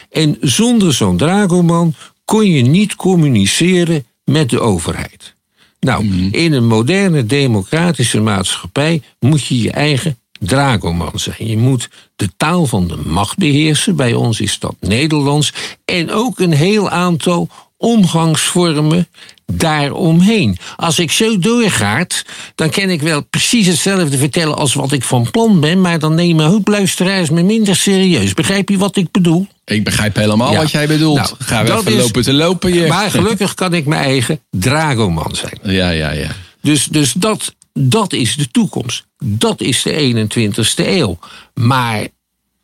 En 0.10 0.38
zonder 0.42 0.94
zo'n 0.94 1.18
dragoman 1.18 1.94
kon 2.26 2.46
je 2.46 2.62
niet 2.62 2.96
communiceren 2.96 4.06
met 4.24 4.50
de 4.50 4.60
overheid. 4.60 5.36
Nou, 5.80 6.30
in 6.32 6.54
een 6.54 6.68
moderne 6.68 7.26
democratische 7.26 8.22
maatschappij 8.22 9.02
moet 9.20 9.46
je 9.46 9.62
je 9.62 9.72
eigen 9.72 10.18
dragoman 10.40 11.20
zijn. 11.20 11.48
Je 11.48 11.58
moet 11.58 11.90
de 12.16 12.30
taal 12.38 12.66
van 12.66 12.88
de 12.88 12.96
macht 12.96 13.38
beheersen. 13.38 13.96
Bij 13.96 14.14
ons 14.14 14.40
is 14.40 14.60
dat 14.60 14.76
Nederlands. 14.80 15.54
En 15.86 16.12
ook 16.12 16.40
een 16.40 16.54
heel 16.54 16.90
aantal 16.90 17.48
omgangsvormen 17.78 19.08
daaromheen. 19.54 20.58
Als 20.76 21.00
ik 21.00 21.12
zo 21.12 21.40
doorgaat, 21.40 22.24
dan 22.56 22.70
kan 22.70 22.90
ik 22.90 23.02
wel 23.02 23.24
precies 23.24 23.68
hetzelfde 23.68 24.18
vertellen 24.18 24.56
als 24.58 24.74
wat 24.74 24.92
ik 24.92 25.04
van 25.04 25.32
plan 25.32 25.60
ben, 25.60 25.82
maar 25.82 26.00
dan 26.00 26.16
nemen 26.16 26.46
hoop 26.46 26.68
luisteraars 26.68 27.30
me 27.30 27.44
minder 27.44 27.76
serieus. 27.76 28.34
Begrijp 28.34 28.70
je 28.70 28.78
wat 28.78 28.96
ik 28.96 29.12
bedoel? 29.12 29.48
Ik 29.66 29.84
begrijp 29.84 30.16
helemaal 30.16 30.52
Ja. 30.52 30.58
wat 30.58 30.72
jij 30.72 30.88
bedoelt. 30.88 31.18
Nou, 31.18 31.36
Gaan 31.40 31.66
we 31.66 31.74
even 31.74 31.94
is- 31.94 32.02
lopen 32.02 32.22
te 32.24 32.34
lopen 32.34 32.72
hier. 32.72 32.88
Maar 32.88 33.10
gelukkig 33.12 33.54
kan 33.54 33.74
ik 33.74 33.86
mijn 33.86 34.04
eigen 34.04 34.40
dragoman 34.50 35.36
zijn. 35.36 35.60
Ja, 35.64 35.90
ja, 35.90 36.12
ja. 36.12 36.30
Dus, 36.62 36.86
dus 36.86 37.14
dat, 37.14 37.56
dat 37.74 38.14
is 38.14 38.36
de 38.36 38.52
toekomst. 38.52 39.06
Dat 39.24 39.62
is 39.62 39.82
de 39.82 39.92
21ste 39.94 40.88
eeuw. 40.88 41.20
Maar 41.54 42.08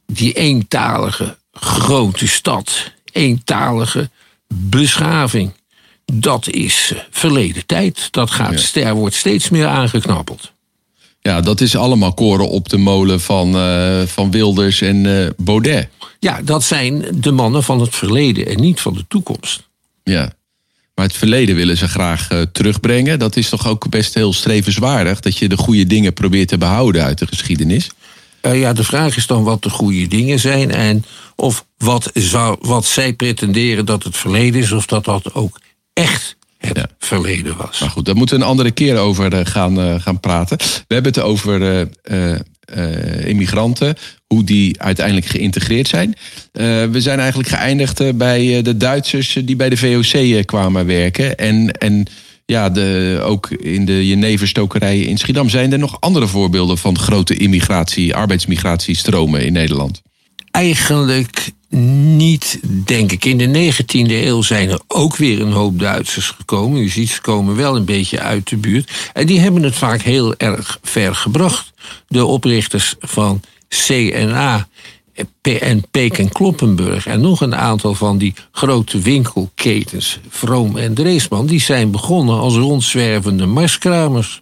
die 0.06 0.34
eentalige 0.34 1.38
grote 1.52 2.28
stad, 2.28 2.92
eentalige 3.12 4.10
beschaving, 4.54 5.52
dat 6.14 6.50
is 6.50 6.94
verleden 7.10 7.66
tijd. 7.66 8.08
Dat 8.12 8.32
gaat, 8.32 8.60
ster 8.60 8.94
wordt 8.94 9.16
steeds 9.16 9.50
meer 9.50 9.68
aangeknabbeld. 9.68 10.52
Ja, 11.22 11.42
dat 11.42 11.62
is 11.62 11.76
allemaal 11.76 12.14
koren 12.14 12.50
op 12.50 12.70
de 12.70 12.78
molen 12.78 13.22
van, 13.22 13.56
eh, 13.56 14.02
van 14.06 14.32
Wilders 14.32 14.82
en 14.82 15.06
eh, 15.06 15.30
Baudet. 15.38 15.90
Ja, 16.20 16.42
dat 16.42 16.64
zijn 16.64 17.06
de 17.14 17.32
mannen 17.32 17.64
van 17.64 17.80
het 17.80 17.96
verleden 17.96 18.48
en 18.48 18.60
niet 18.60 18.82
van 18.82 18.94
de 18.94 19.06
toekomst. 19.08 19.70
Ja. 20.04 20.34
Maar 20.96 21.06
het 21.06 21.18
verleden 21.18 21.56
willen 21.56 21.78
ze 21.78 21.88
graag 21.88 22.30
eh, 22.30 22.42
terugbrengen. 22.52 23.20
Dat 23.20 23.36
is 23.36 23.50
toch 23.50 23.68
ook 23.68 23.90
best 23.90 24.14
heel 24.14 24.34
strevenswaardig. 24.34 25.20
Dat 25.20 25.38
je 25.38 25.50
de 25.50 25.58
goede 25.58 25.88
dingen 25.88 26.14
probeert 26.14 26.48
te 26.48 26.58
behouden 26.58 27.04
uit 27.04 27.18
de 27.18 27.28
geschiedenis. 27.28 27.90
Ja, 28.42 28.74
de 28.74 28.84
vraag 28.84 29.16
is 29.16 29.28
dan 29.28 29.44
wat 29.44 29.64
de 29.64 29.70
goede 29.70 30.08
dingen 30.08 30.40
zijn 30.40 30.72
en 30.72 31.06
of 31.36 31.66
wat, 31.78 32.10
zou, 32.14 32.58
wat 32.62 32.86
zij 32.86 33.14
pretenderen 33.14 33.86
dat 33.86 34.04
het 34.04 34.18
verleden 34.18 34.62
is, 34.62 34.72
of 34.72 34.86
dat 34.86 35.06
dat 35.06 35.34
ook 35.34 35.60
echt 35.94 36.36
het 36.58 36.78
Ja. 36.78 36.88
verleden 37.00 37.58
was. 37.58 37.80
Maar 37.80 37.90
goed, 37.90 38.06
daar 38.06 38.16
moeten 38.16 38.36
we 38.38 38.44
een 38.44 38.50
andere 38.50 38.72
keer 38.72 38.98
over 38.98 39.34
eh, 39.34 39.46
gaan, 39.46 39.80
eh, 39.80 39.96
gaan 40.00 40.20
praten. 40.20 40.58
We 40.58 40.94
hebben 40.94 41.12
het 41.14 41.22
over 41.22 41.88
eh, 42.04 42.36
immigranten, 43.26 43.96
hoe 44.28 44.44
die 44.44 44.82
uiteindelijk 44.82 45.26
geïntegreerd 45.26 45.88
zijn. 45.88 46.16
We 46.92 46.96
zijn 46.98 47.20
eigenlijk 47.20 47.50
geëindigd 47.50 48.18
bij 48.18 48.62
de 48.62 48.78
Duitsers 48.78 49.38
die 49.46 49.56
bij 49.56 49.70
de 49.70 49.78
VOC 49.78 50.46
kwamen 50.46 50.86
werken. 50.86 51.38
En, 51.38 51.72
en 51.72 52.06
ja, 52.46 52.70
de, 52.70 53.20
ook 53.24 53.50
in 53.50 53.86
de 53.86 54.08
jeneverstokerijen 54.08 55.08
in 55.08 55.18
Schiedam. 55.18 55.50
Zijn 55.50 55.72
er 55.72 55.80
nog 55.80 55.98
andere 56.00 56.28
voorbeelden 56.28 56.78
van 56.78 57.00
grote 57.00 57.36
immigratie, 57.36 58.16
arbeidsmigratiestromen 58.16 59.46
in 59.46 59.54
Nederland? 59.54 60.02
Eigenlijk 60.52 61.52
niet, 61.74 62.60
denk 62.86 63.12
ik. 63.12 63.26
In 63.26 63.38
de 63.38 63.74
19e 63.74 64.12
eeuw 64.12 64.42
zijn 64.42 64.70
er 64.70 64.80
ook 64.88 65.16
weer 65.16 65.42
een 65.42 65.52
hoop 65.52 65.80
Duitsers 65.80 66.30
gekomen. 66.30 66.82
U 66.82 66.90
ziet, 66.90 67.10
ze 67.10 67.22
komen 67.22 67.56
wel 67.56 67.76
een 67.76 67.86
beetje 67.86 68.20
uit 68.20 68.50
de 68.50 68.58
buurt. 68.58 68.92
En 69.14 69.26
die 69.26 69.40
hebben 69.40 69.64
het 69.64 69.76
vaak 69.76 70.02
heel 70.02 70.36
erg 70.38 70.80
ver 70.82 71.16
gebracht. 71.16 71.74
De 72.08 72.26
oprichters 72.26 72.96
van 73.00 73.42
CNA 73.70 74.68
en 75.42 75.86
Peek 75.92 76.18
en 76.18 76.30
Kloppenburg 76.30 77.08
en 77.08 77.22
nog 77.22 77.42
een 77.42 77.56
aantal 77.56 77.94
van 77.94 78.18
die 78.18 78.34
grote 78.52 79.00
winkelketens, 79.00 80.20
Vroom 80.30 80.78
en 80.78 80.94
Dreesman, 80.94 81.46
die 81.46 81.62
zijn 81.62 81.92
begonnen 81.92 82.40
als 82.40 82.56
rondzwervende 82.56 83.46
marskramers. 83.46 84.42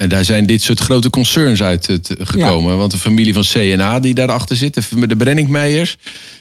En 0.00 0.08
daar 0.08 0.24
zijn 0.24 0.46
dit 0.46 0.62
soort 0.62 0.80
grote 0.80 1.10
concerns 1.10 1.62
uit 1.62 1.86
het, 1.86 2.16
eh, 2.16 2.26
gekomen. 2.26 2.78
Want 2.78 2.90
de 2.90 2.98
familie 2.98 3.34
van 3.34 3.42
CNA 3.42 4.00
die 4.00 4.14
daarachter 4.14 4.56
zit, 4.56 4.74
de, 5.08 5.16
Brenningmeijers, 5.16 5.96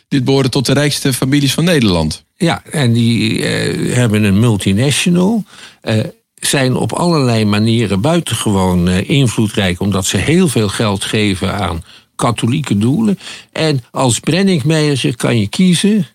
dit 0.07 0.23
behoren 0.23 0.51
tot 0.51 0.65
de 0.65 0.73
rijkste 0.73 1.13
families 1.13 1.53
van 1.53 1.63
Nederland. 1.63 2.23
Ja, 2.37 2.63
en 2.71 2.93
die 2.93 3.43
eh, 3.43 3.93
hebben 3.95 4.23
een 4.23 4.39
multinational. 4.39 5.43
eh, 5.81 5.99
zijn 6.35 6.75
op 6.75 6.93
allerlei 6.93 7.45
manieren 7.45 8.01
buitengewoon 8.01 8.87
eh, 8.87 9.09
invloedrijk, 9.09 9.79
omdat 9.79 10.05
ze 10.05 10.17
heel 10.17 10.47
veel 10.47 10.67
geld 10.67 11.03
geven 11.03 11.53
aan 11.53 11.83
katholieke 12.15 12.77
doelen. 12.77 13.19
En 13.51 13.83
als 13.91 14.19
Brenningmeijer 14.19 15.15
kan 15.15 15.39
je 15.39 15.47
kiezen, 15.47 16.07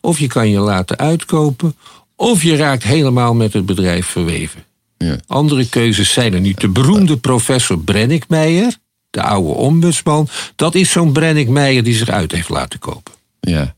of 0.00 0.18
je 0.18 0.26
kan 0.26 0.50
je 0.50 0.58
laten 0.58 0.98
uitkopen, 0.98 1.76
of 2.16 2.42
je 2.42 2.56
raakt 2.56 2.82
helemaal 2.82 3.34
met 3.34 3.52
het 3.52 3.66
bedrijf 3.66 4.06
verweven. 4.06 4.67
Ja. 4.98 5.16
Andere 5.26 5.68
keuzes 5.68 6.12
zijn 6.12 6.34
er 6.34 6.40
niet. 6.40 6.60
De 6.60 6.68
beroemde 6.68 7.16
professor 7.16 7.78
Brenninkmeijer, 7.78 8.76
de 9.10 9.22
oude 9.22 9.52
ombudsman, 9.52 10.28
dat 10.56 10.74
is 10.74 10.90
zo'n 10.90 11.12
Brenninkmeijer 11.12 11.84
die 11.84 11.94
zich 11.94 12.08
uit 12.08 12.32
heeft 12.32 12.48
laten 12.48 12.78
kopen. 12.78 13.12
Ja, 13.40 13.76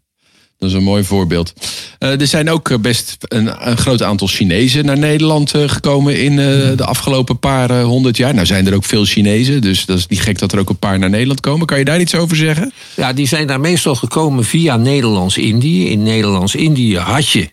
dat 0.61 0.69
is 0.69 0.75
een 0.75 0.83
mooi 0.83 1.05
voorbeeld. 1.05 1.53
Eh, 1.99 2.21
er 2.21 2.27
zijn 2.27 2.51
ook 2.51 2.71
eh, 2.71 2.79
best 2.79 3.17
een, 3.19 3.69
een 3.69 3.77
groot 3.77 4.03
aantal 4.03 4.27
Chinezen 4.27 4.85
naar 4.85 4.99
Nederland 4.99 5.55
eh, 5.55 5.69
gekomen 5.69 6.21
in 6.23 6.37
de 6.77 6.85
afgelopen 6.85 7.39
paar 7.39 7.83
honderd 7.83 8.17
jaar. 8.17 8.35
Nou 8.35 8.47
zijn 8.47 8.67
er 8.67 8.75
ook 8.75 8.85
veel 8.85 9.05
Chinezen, 9.05 9.61
dus 9.61 9.85
dat 9.85 9.99
is 9.99 10.07
niet 10.07 10.21
gek 10.21 10.39
dat 10.39 10.53
er 10.53 10.59
ook 10.59 10.69
een 10.69 10.79
paar 10.79 10.99
naar 10.99 11.11
Nederland 11.11 11.41
komen. 11.41 11.67
Kan 11.67 11.79
je 11.79 11.85
daar 11.85 12.01
iets 12.01 12.15
over 12.15 12.37
zeggen? 12.37 12.73
Ja, 12.97 13.13
die 13.13 13.27
zijn 13.27 13.47
daar 13.47 13.61
meestal 13.61 13.95
gekomen 13.95 14.45
via 14.45 14.77
Nederlands-Indië. 14.77 15.89
In 15.89 16.03
Nederlands-Indië 16.03 16.99
had 16.99 17.29
je 17.29 17.51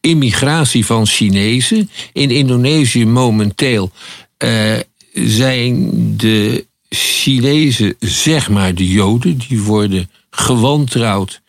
immigratie 0.00 0.86
van 0.86 1.06
Chinezen. 1.06 1.90
In 2.12 2.30
Indonesië 2.30 3.06
momenteel 3.06 3.90
eh, 4.36 4.74
zijn 5.12 5.90
de 6.16 6.66
Chinezen, 6.88 7.94
zeg 7.98 8.50
maar 8.50 8.74
de 8.74 8.86
Joden, 8.86 9.38
die 9.48 9.62
worden 9.62 10.10
gewantrouwd 10.30 11.40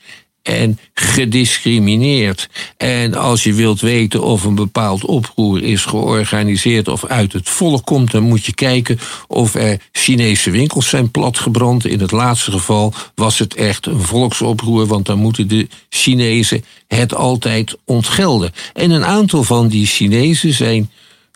en 0.49 0.79
gediscrimineerd. 0.93 2.49
En 2.77 3.13
als 3.13 3.43
je 3.43 3.53
wilt 3.53 3.81
weten 3.81 4.23
of 4.23 4.43
een 4.43 4.55
bepaald 4.55 5.05
oproer 5.05 5.63
is 5.63 5.85
georganiseerd 5.85 6.87
of 6.87 7.05
uit 7.05 7.33
het 7.33 7.49
volk 7.49 7.85
komt, 7.85 8.11
dan 8.11 8.23
moet 8.23 8.45
je 8.45 8.53
kijken 8.53 8.99
of 9.27 9.55
er 9.55 9.79
Chinese 9.91 10.51
winkels 10.51 10.89
zijn 10.89 11.11
platgebrand. 11.11 11.85
In 11.85 11.99
het 11.99 12.11
laatste 12.11 12.51
geval 12.51 12.93
was 13.15 13.39
het 13.39 13.55
echt 13.55 13.85
een 13.85 14.01
volksoproer, 14.01 14.85
want 14.85 15.05
dan 15.05 15.19
moeten 15.19 15.47
de 15.47 15.67
Chinezen 15.89 16.65
het 16.87 17.15
altijd 17.15 17.77
ontgelden. 17.85 18.51
En 18.73 18.91
een 18.91 19.05
aantal 19.05 19.43
van 19.43 19.67
die 19.67 19.85
Chinezen 19.85 20.53
zijn 20.53 20.91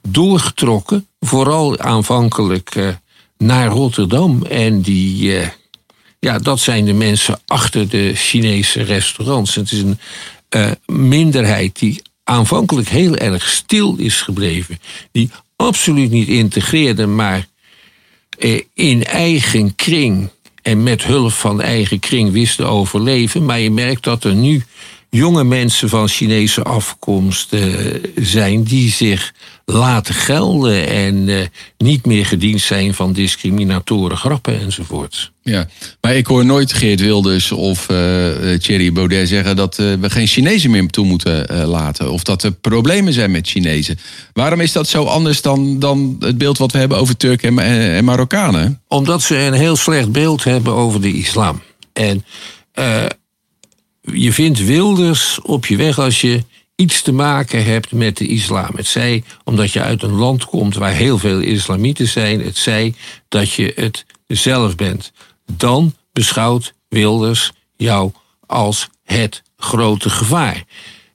doorgetrokken, 0.09 1.07
vooral 1.19 1.79
aanvankelijk 1.79 2.75
eh, 2.75 2.87
naar 3.37 3.67
Rotterdam. 3.67 4.43
En 4.45 4.81
die. 4.81 5.61
Ja, 6.23 6.39
dat 6.39 6.59
zijn 6.59 6.85
de 6.85 6.93
mensen 6.93 7.39
achter 7.45 7.89
de 7.89 8.11
Chinese 8.15 8.83
restaurants. 8.83 9.55
Het 9.55 9.71
is 9.71 9.79
een 9.79 9.99
eh, 10.49 10.71
minderheid 10.85 11.79
die 11.79 12.01
aanvankelijk 12.23 12.87
heel 12.89 13.15
erg 13.15 13.49
stil 13.49 13.95
is 13.97 14.21
gebleven. 14.21 14.79
Die 15.11 15.29
absoluut 15.55 16.11
niet 16.11 16.27
integreerde, 16.27 17.05
maar 17.05 17.47
eh, 18.39 18.61
in 18.73 19.03
eigen 19.03 19.75
kring 19.75 20.29
en 20.61 20.83
met 20.83 21.03
hulp 21.03 21.31
van 21.31 21.61
eigen 21.61 21.99
kring 21.99 22.31
wist 22.31 22.55
te 22.55 22.63
overleven. 22.63 23.45
Maar 23.45 23.59
je 23.59 23.71
merkt 23.71 24.03
dat 24.03 24.23
er 24.23 24.35
nu 24.35 24.63
jonge 25.17 25.43
mensen 25.43 25.89
van 25.89 26.07
Chinese 26.07 26.63
afkomst 26.63 27.53
eh, 27.53 27.63
zijn 28.15 28.63
die 28.63 28.91
zich 28.91 29.33
laten 29.65 30.13
gelden 30.13 30.87
en 30.87 31.29
eh, 31.29 31.45
niet 31.77 32.05
meer 32.05 32.25
gediend 32.25 32.61
zijn 32.61 32.93
van 32.93 33.13
discriminatoren 33.13 34.17
grappen 34.17 34.59
enzovoorts. 34.59 35.31
Ja, 35.41 35.67
maar 36.01 36.15
ik 36.15 36.27
hoor 36.27 36.45
nooit 36.45 36.73
Geert 36.73 36.99
Wilders 36.99 37.51
of 37.51 37.89
eh, 37.89 37.97
Thierry 38.57 38.91
Baudet 38.91 39.27
zeggen 39.27 39.55
dat 39.55 39.75
we 39.75 40.09
geen 40.09 40.27
Chinezen 40.27 40.71
meer 40.71 40.87
toe 40.87 41.05
moeten 41.05 41.67
laten. 41.67 42.11
Of 42.11 42.23
dat 42.23 42.43
er 42.43 42.51
problemen 42.51 43.13
zijn 43.13 43.31
met 43.31 43.47
Chinezen. 43.47 43.99
Waarom 44.33 44.59
is 44.59 44.71
dat 44.71 44.87
zo 44.87 45.03
anders 45.03 45.41
dan, 45.41 45.79
dan 45.79 46.15
het 46.19 46.37
beeld 46.37 46.57
wat 46.57 46.71
we 46.71 46.77
hebben 46.77 46.97
over 46.97 47.17
Turken 47.17 47.59
en, 47.59 47.65
en, 47.65 47.91
en 47.91 48.05
Marokkanen? 48.05 48.81
Omdat 48.87 49.21
ze 49.21 49.37
een 49.37 49.53
heel 49.53 49.75
slecht 49.75 50.11
beeld 50.11 50.43
hebben 50.43 50.73
over 50.73 51.01
de 51.01 51.13
islam. 51.13 51.61
En 51.93 52.25
je 54.11 54.33
vindt 54.33 54.65
Wilders 54.65 55.41
op 55.41 55.65
je 55.65 55.75
weg 55.75 55.99
als 55.99 56.21
je 56.21 56.43
iets 56.75 57.01
te 57.01 57.11
maken 57.11 57.65
hebt 57.65 57.91
met 57.91 58.17
de 58.17 58.27
islam. 58.27 58.69
Het 58.75 58.87
zij 58.87 59.23
omdat 59.43 59.71
je 59.71 59.81
uit 59.81 60.03
een 60.03 60.15
land 60.15 60.45
komt 60.45 60.75
waar 60.75 60.93
heel 60.93 61.17
veel 61.17 61.39
islamieten 61.39 62.07
zijn. 62.07 62.41
Het 62.41 62.57
zij 62.57 62.93
dat 63.27 63.51
je 63.51 63.71
het 63.75 64.05
zelf 64.27 64.75
bent. 64.75 65.11
Dan 65.51 65.95
beschouwt 66.11 66.73
Wilders 66.89 67.51
jou 67.75 68.11
als 68.45 68.89
het 69.03 69.41
grote 69.57 70.09
gevaar. 70.09 70.63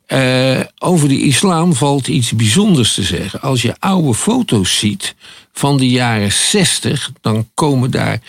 Uh, 0.09 0.61
over 0.79 1.09
de 1.09 1.21
islam 1.21 1.75
valt 1.75 2.09
iets 2.09 2.33
bijzonders 2.33 2.95
te 2.95 3.03
zeggen. 3.03 3.41
Als 3.41 3.63
je 3.63 3.77
oude 3.79 4.15
foto's 4.15 4.79
ziet 4.79 5.15
van 5.53 5.77
de 5.77 5.89
jaren 5.89 6.33
60, 6.33 7.13
dan 7.21 7.49
komen 7.55 7.91
daar 7.91 8.21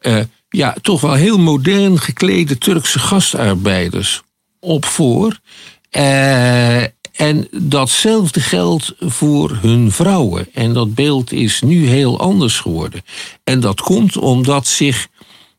uh, 0.00 0.20
ja, 0.48 0.76
toch 0.82 1.00
wel 1.00 1.14
heel 1.14 1.38
modern 1.38 1.98
geklede 1.98 2.58
Turkse 2.58 2.98
gastarbeiders 2.98 4.22
op 4.60 4.84
voor. 4.84 5.38
Uh, 5.92 6.84
en 7.18 7.48
datzelfde 7.50 8.40
geldt 8.40 8.94
voor 8.98 9.58
hun 9.60 9.92
vrouwen. 9.92 10.48
En 10.52 10.72
dat 10.72 10.94
beeld 10.94 11.32
is 11.32 11.62
nu 11.62 11.88
heel 11.88 12.20
anders 12.20 12.60
geworden. 12.60 13.02
En 13.44 13.60
dat 13.60 13.80
komt 13.80 14.16
omdat 14.16 14.66
zich 14.66 15.08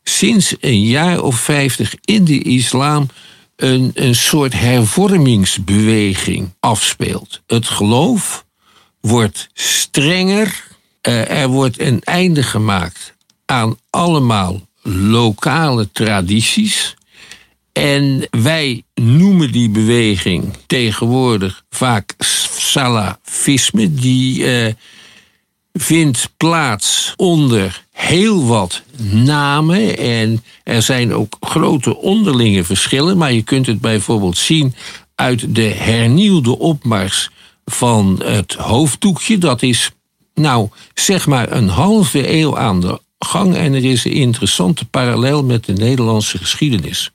sinds 0.03 0.55
een 0.59 0.81
jaar 0.81 1.21
of 1.21 1.35
vijftig 1.35 1.95
in 2.01 2.25
de 2.25 2.41
islam 2.41 3.07
een, 3.55 3.91
een 3.93 4.15
soort 4.15 4.53
hervormingsbeweging 4.53 6.53
afspeelt. 6.59 7.41
Het 7.47 7.67
geloof 7.67 8.45
wordt 9.01 9.49
strenger. 9.53 10.67
Uh, 11.07 11.41
er 11.41 11.47
wordt 11.47 11.79
een 11.79 12.01
einde 12.03 12.43
gemaakt 12.43 13.13
aan 13.45 13.77
allemaal 13.89 14.61
lokale 14.89 15.91
tradities. 15.91 16.95
En 17.71 18.27
wij 18.29 18.83
noemen 18.93 19.51
die 19.51 19.69
beweging 19.69 20.53
tegenwoordig 20.67 21.63
vaak 21.69 22.13
salafisme. 22.57 23.93
Die 23.93 24.39
uh, 24.39 24.73
vindt 25.73 26.29
plaats 26.37 27.13
onder 27.15 27.83
heel 27.91 28.45
wat 28.45 28.81
namen. 29.13 29.97
En 29.97 30.43
er 30.63 30.81
zijn 30.81 31.13
ook 31.13 31.37
grote 31.39 31.97
onderlinge 31.97 32.63
verschillen. 32.63 33.17
Maar 33.17 33.33
je 33.33 33.43
kunt 33.43 33.65
het 33.65 33.81
bijvoorbeeld 33.81 34.37
zien 34.37 34.75
uit 35.15 35.55
de 35.55 35.61
hernieuwde 35.61 36.57
opmars 36.57 37.29
van 37.65 38.21
het 38.23 38.53
hoofddoekje. 38.53 39.37
Dat 39.37 39.61
is, 39.61 39.91
nou, 40.33 40.69
zeg 40.93 41.27
maar 41.27 41.51
een 41.51 41.69
halve 41.69 42.31
eeuw 42.31 42.57
aan 42.57 42.81
de 42.81 42.99
gang. 43.19 43.55
En 43.55 43.73
er 43.73 43.85
is 43.85 44.05
een 44.05 44.11
interessante 44.11 44.85
parallel 44.85 45.43
met 45.43 45.65
de 45.65 45.73
Nederlandse 45.73 46.37
geschiedenis. 46.37 47.11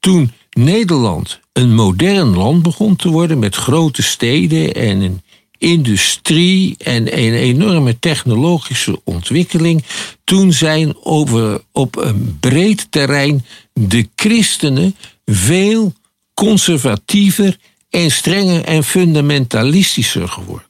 Toen 0.00 0.32
Nederland 0.50 1.40
een 1.52 1.74
modern 1.74 2.36
land 2.36 2.62
begon 2.62 2.96
te 2.96 3.08
worden 3.08 3.38
met 3.38 3.54
grote 3.54 4.02
steden 4.02 4.74
en 4.74 5.00
een 5.00 5.22
industrie 5.58 6.74
en 6.78 7.18
een 7.18 7.34
enorme 7.34 7.98
technologische 7.98 9.00
ontwikkeling. 9.04 9.84
Toen 10.24 10.52
zijn 10.52 10.96
over, 11.02 11.60
op 11.72 11.96
een 11.96 12.36
breed 12.40 12.86
terrein 12.90 13.44
de 13.72 14.08
christenen 14.16 14.96
veel 15.24 15.92
conservatiever 16.34 17.56
en 17.90 18.10
strenger 18.10 18.64
en 18.64 18.84
fundamentalistischer 18.84 20.28
geworden. 20.28 20.66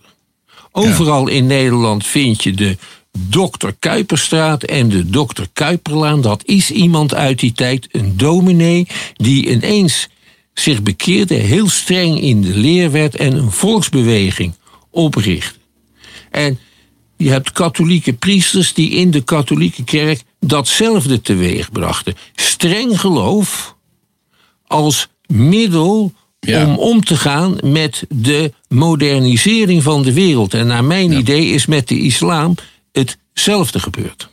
Overal 0.73 1.28
in 1.28 1.47
Nederland 1.47 2.07
vind 2.07 2.42
je 2.42 2.52
de 2.52 2.76
Dr. 3.30 3.68
Kuiperstraat 3.78 4.62
en 4.62 4.88
de 4.88 5.10
Dr. 5.10 5.42
Kuiperlaan. 5.52 6.20
Dat 6.20 6.42
is 6.44 6.70
iemand 6.70 7.14
uit 7.14 7.38
die 7.38 7.52
tijd, 7.52 7.88
een 7.90 8.16
dominee, 8.16 8.86
die 9.16 9.50
ineens 9.50 10.08
zich 10.54 10.82
bekeerde, 10.82 11.34
heel 11.34 11.68
streng 11.68 12.20
in 12.20 12.42
de 12.42 12.56
leer 12.56 12.90
werd 12.90 13.16
en 13.16 13.32
een 13.36 13.52
volksbeweging 13.52 14.54
oprichtte. 14.90 15.58
En 16.30 16.58
je 17.16 17.30
hebt 17.30 17.52
katholieke 17.52 18.12
priesters 18.12 18.74
die 18.74 18.90
in 18.90 19.10
de 19.10 19.20
katholieke 19.20 19.84
kerk 19.84 20.22
datzelfde 20.40 21.20
teweeg 21.20 21.72
brachten. 21.72 22.14
Streng 22.34 23.00
geloof 23.00 23.76
als 24.66 25.08
middel 25.26 26.12
om 26.46 26.78
om 26.78 27.04
te 27.04 27.16
gaan 27.16 27.56
met 27.64 28.04
de 28.08 28.52
modernisering 28.68 29.82
van 29.82 30.02
de 30.02 30.12
wereld. 30.12 30.54
En 30.54 30.66
naar 30.66 30.84
mijn 30.84 31.12
idee 31.12 31.46
is 31.46 31.66
met 31.66 31.88
de 31.88 31.98
islam 31.98 32.54
hetzelfde 32.92 33.80
gebeurt. 33.80 34.28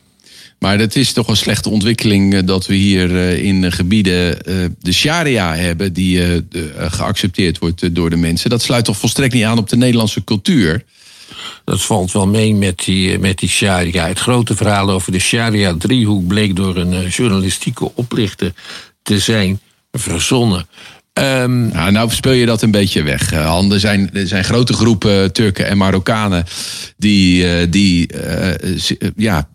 Maar 0.58 0.78
dat 0.78 0.96
is 0.96 1.12
toch 1.12 1.28
een 1.28 1.36
slechte 1.36 1.70
ontwikkeling 1.70 2.34
eh, 2.34 2.40
dat 2.44 2.66
we 2.66 2.74
hier 2.74 3.16
eh, 3.16 3.42
in 3.44 3.72
gebieden 3.72 4.42
eh, 4.42 4.54
de 4.80 4.92
sharia 4.92 5.54
hebben, 5.54 5.92
die 5.92 6.44
geaccepteerd 6.76 7.58
wordt 7.58 7.94
door 7.94 8.10
de 8.10 8.16
mensen. 8.16 8.50
Dat 8.50 8.62
sluit 8.62 8.84
toch 8.84 8.96
volstrekt 8.96 9.34
niet 9.34 9.44
aan 9.44 9.58
op 9.58 9.68
de 9.68 9.76
Nederlandse 9.76 10.24
cultuur? 10.24 10.84
Dat 11.64 11.82
valt 11.82 12.12
wel 12.12 12.26
mee 12.26 12.54
met 12.54 12.82
die, 12.84 13.18
met 13.18 13.38
die 13.38 13.48
sharia. 13.48 14.06
Het 14.06 14.18
grote 14.18 14.56
verhaal 14.56 14.90
over 14.90 15.12
de 15.12 15.18
sharia-driehoek 15.18 16.26
bleek 16.26 16.56
door 16.56 16.76
een 16.76 17.08
journalistieke 17.08 17.94
oplichter 17.94 18.52
te 19.02 19.18
zijn 19.18 19.60
verzonnen. 19.92 20.68
Um, 21.18 21.68
nou, 21.68 21.90
nou 21.90 22.10
speel 22.10 22.32
je 22.32 22.46
dat 22.46 22.62
een 22.62 22.70
beetje 22.70 23.02
weg. 23.02 23.30
Han, 23.30 23.72
er, 23.72 23.80
zijn, 23.80 24.10
er 24.12 24.26
zijn 24.26 24.44
grote 24.44 24.72
groepen 24.72 25.32
Turken 25.32 25.66
en 25.66 25.76
Marokkanen 25.76 26.44
die, 26.96 27.44
uh, 27.44 27.66
die 27.70 28.08
uh, 28.14 28.50
ja, 29.16 29.48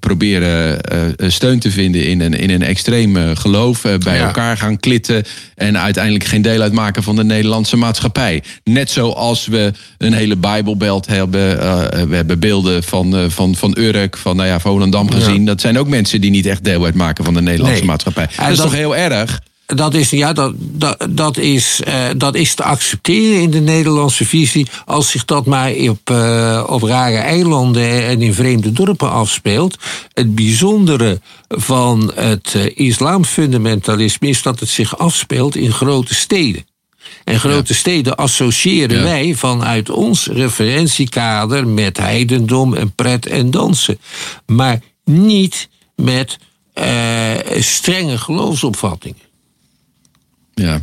proberen 0.00 0.78
steun 1.16 1.58
te 1.58 1.70
vinden 1.70 2.06
in 2.06 2.20
een, 2.20 2.34
in 2.34 2.50
een 2.50 2.62
extreem 2.62 3.36
geloof. 3.36 3.82
bij 4.04 4.18
elkaar 4.18 4.56
gaan 4.56 4.76
klitten 4.76 5.24
en 5.54 5.78
uiteindelijk 5.78 6.24
geen 6.24 6.42
deel 6.42 6.60
uitmaken 6.60 7.02
van 7.02 7.16
de 7.16 7.24
Nederlandse 7.24 7.76
maatschappij. 7.76 8.42
Net 8.64 8.90
zoals 8.90 9.46
we 9.46 9.72
een 9.98 10.12
hele 10.12 10.36
Bijbelbelt 10.36 11.06
hebben. 11.06 11.56
we 12.08 12.16
hebben 12.16 12.38
beelden 12.38 12.82
van, 12.82 13.30
van, 13.30 13.54
van 13.54 13.76
Urk, 13.78 14.16
van 14.16 14.36
nou 14.36 14.48
ja, 14.48 14.60
Volendam 14.60 15.10
gezien. 15.10 15.40
Ja. 15.40 15.46
Dat 15.46 15.60
zijn 15.60 15.78
ook 15.78 15.88
mensen 15.88 16.20
die 16.20 16.30
niet 16.30 16.46
echt 16.46 16.64
deel 16.64 16.84
uitmaken 16.84 17.24
van 17.24 17.34
de 17.34 17.42
Nederlandse 17.42 17.78
nee. 17.78 17.88
maatschappij. 17.88 18.28
Dat 18.36 18.50
is 18.50 18.56
dat... 18.56 18.66
toch 18.66 18.76
heel 18.76 18.96
erg? 18.96 19.40
Dat 19.66 19.94
is, 19.94 20.10
ja, 20.10 20.32
dat, 20.32 20.52
dat, 20.56 21.06
dat, 21.10 21.36
is, 21.36 21.80
uh, 21.88 21.94
dat 22.16 22.34
is 22.34 22.54
te 22.54 22.62
accepteren 22.62 23.42
in 23.42 23.50
de 23.50 23.60
Nederlandse 23.60 24.24
visie. 24.24 24.66
Als 24.84 25.10
zich 25.10 25.24
dat 25.24 25.46
maar 25.46 25.72
op, 25.72 26.10
uh, 26.10 26.64
op 26.68 26.82
rare 26.82 27.16
eilanden 27.16 28.04
en 28.04 28.22
in 28.22 28.34
vreemde 28.34 28.72
dorpen 28.72 29.10
afspeelt. 29.10 29.78
Het 30.12 30.34
bijzondere 30.34 31.20
van 31.48 32.12
het 32.14 32.54
uh, 32.56 32.70
islamfundamentalisme 32.74 34.28
is 34.28 34.42
dat 34.42 34.60
het 34.60 34.68
zich 34.68 34.98
afspeelt 34.98 35.56
in 35.56 35.72
grote 35.72 36.14
steden. 36.14 36.66
En 37.24 37.40
grote 37.40 37.72
ja. 37.72 37.78
steden 37.78 38.16
associëren 38.16 38.96
ja. 38.96 39.02
wij 39.02 39.34
vanuit 39.34 39.90
ons 39.90 40.26
referentiekader 40.26 41.66
met 41.66 41.96
heidendom 41.96 42.74
en 42.74 42.94
pret 42.94 43.26
en 43.26 43.50
dansen. 43.50 43.98
Maar 44.46 44.80
niet 45.04 45.68
met 45.96 46.38
strenge 47.60 48.18
geloofsopvattingen. 48.18 49.31
Ja. 50.62 50.82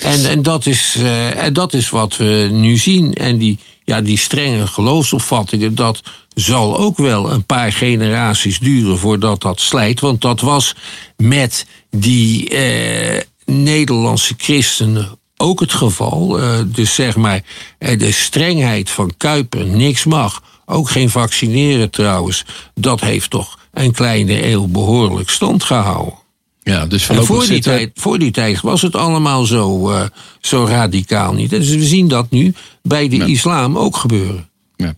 En, 0.00 0.28
en, 0.30 0.42
dat 0.42 0.66
is, 0.66 0.96
uh, 0.98 1.44
en 1.44 1.52
dat 1.52 1.72
is 1.72 1.90
wat 1.90 2.16
we 2.16 2.48
nu 2.52 2.76
zien. 2.76 3.14
En 3.14 3.38
die, 3.38 3.58
ja, 3.84 4.00
die 4.00 4.18
strenge 4.18 4.66
geloofsopvattingen, 4.66 5.74
dat 5.74 6.02
zal 6.34 6.78
ook 6.78 6.96
wel 6.96 7.30
een 7.30 7.44
paar 7.44 7.72
generaties 7.72 8.58
duren 8.58 8.98
voordat 8.98 9.42
dat 9.42 9.60
slijt. 9.60 10.00
Want 10.00 10.20
dat 10.20 10.40
was 10.40 10.74
met 11.16 11.66
die 11.90 12.50
uh, 12.50 13.20
Nederlandse 13.44 14.34
christenen 14.36 15.18
ook 15.36 15.60
het 15.60 15.72
geval. 15.72 16.40
Uh, 16.40 16.58
dus 16.66 16.94
zeg 16.94 17.16
maar, 17.16 17.42
de 17.78 18.12
strengheid 18.12 18.90
van 18.90 19.12
Kuiper, 19.16 19.66
niks 19.66 20.04
mag. 20.04 20.42
Ook 20.66 20.90
geen 20.90 21.10
vaccineren 21.10 21.90
trouwens. 21.90 22.44
Dat 22.74 23.00
heeft 23.00 23.30
toch 23.30 23.58
een 23.72 23.92
kleine 23.92 24.46
eeuw 24.46 24.66
behoorlijk 24.66 25.30
stand 25.30 25.64
gehouden. 25.64 26.24
Ja, 26.70 26.86
dus 26.86 27.04
voor, 27.04 27.46
die 27.46 27.60
tijd, 27.60 27.90
voor 27.94 28.18
die 28.18 28.30
tijd 28.30 28.60
was 28.60 28.82
het 28.82 28.94
allemaal 28.94 29.44
zo, 29.44 29.90
uh, 29.90 30.02
zo 30.40 30.64
radicaal 30.64 31.32
niet. 31.32 31.50
Dus 31.50 31.68
we 31.68 31.84
zien 31.84 32.08
dat 32.08 32.30
nu 32.30 32.54
bij 32.82 33.08
de 33.08 33.16
ja. 33.16 33.24
islam 33.24 33.78
ook 33.78 33.96
gebeuren. 33.96 34.48
Ja. 34.76 34.94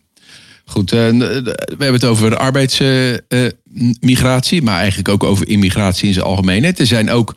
Goed, 0.65 0.93
uh, 0.93 0.99
we 0.99 1.55
hebben 1.69 1.93
het 1.93 2.05
over 2.05 2.37
arbeidsmigratie, 2.37 4.61
uh, 4.61 4.65
maar 4.65 4.79
eigenlijk 4.79 5.09
ook 5.09 5.25
over 5.25 5.49
immigratie 5.49 6.09
in 6.09 6.13
zijn 6.13 6.25
algemeenheid. 6.25 6.79
Er 6.79 6.87
zijn 6.87 7.11
ook 7.11 7.35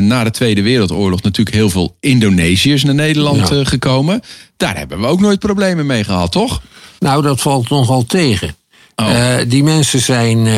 na 0.00 0.24
de 0.24 0.30
Tweede 0.30 0.62
Wereldoorlog 0.62 1.22
natuurlijk 1.22 1.56
heel 1.56 1.70
veel 1.70 1.96
Indonesiërs 2.00 2.84
naar 2.84 2.94
Nederland 2.94 3.48
ja. 3.48 3.64
gekomen. 3.64 4.20
Daar 4.56 4.76
hebben 4.76 5.00
we 5.00 5.06
ook 5.06 5.20
nooit 5.20 5.38
problemen 5.38 5.86
mee 5.86 6.04
gehad, 6.04 6.32
toch? 6.32 6.62
Nou, 6.98 7.22
dat 7.22 7.40
valt 7.40 7.68
nogal 7.68 8.04
tegen. 8.04 8.56
Oh. 8.96 9.36
die 9.48 9.62
mensen 9.62 10.00
zijn 10.00 10.48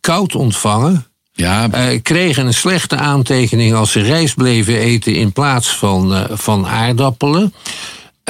koud 0.00 0.34
ontvangen. 0.34 1.06
Ja. 1.32 1.68
Uh, 1.74 1.98
kregen 2.02 2.46
een 2.46 2.54
slechte 2.54 2.96
aantekening 2.96 3.74
als 3.74 3.92
ze 3.92 4.00
rijst 4.00 4.34
bleven 4.34 4.76
eten 4.76 5.14
in 5.14 5.32
plaats 5.32 5.76
van, 5.76 6.12
uh, 6.12 6.24
van 6.30 6.66
aardappelen. 6.66 7.54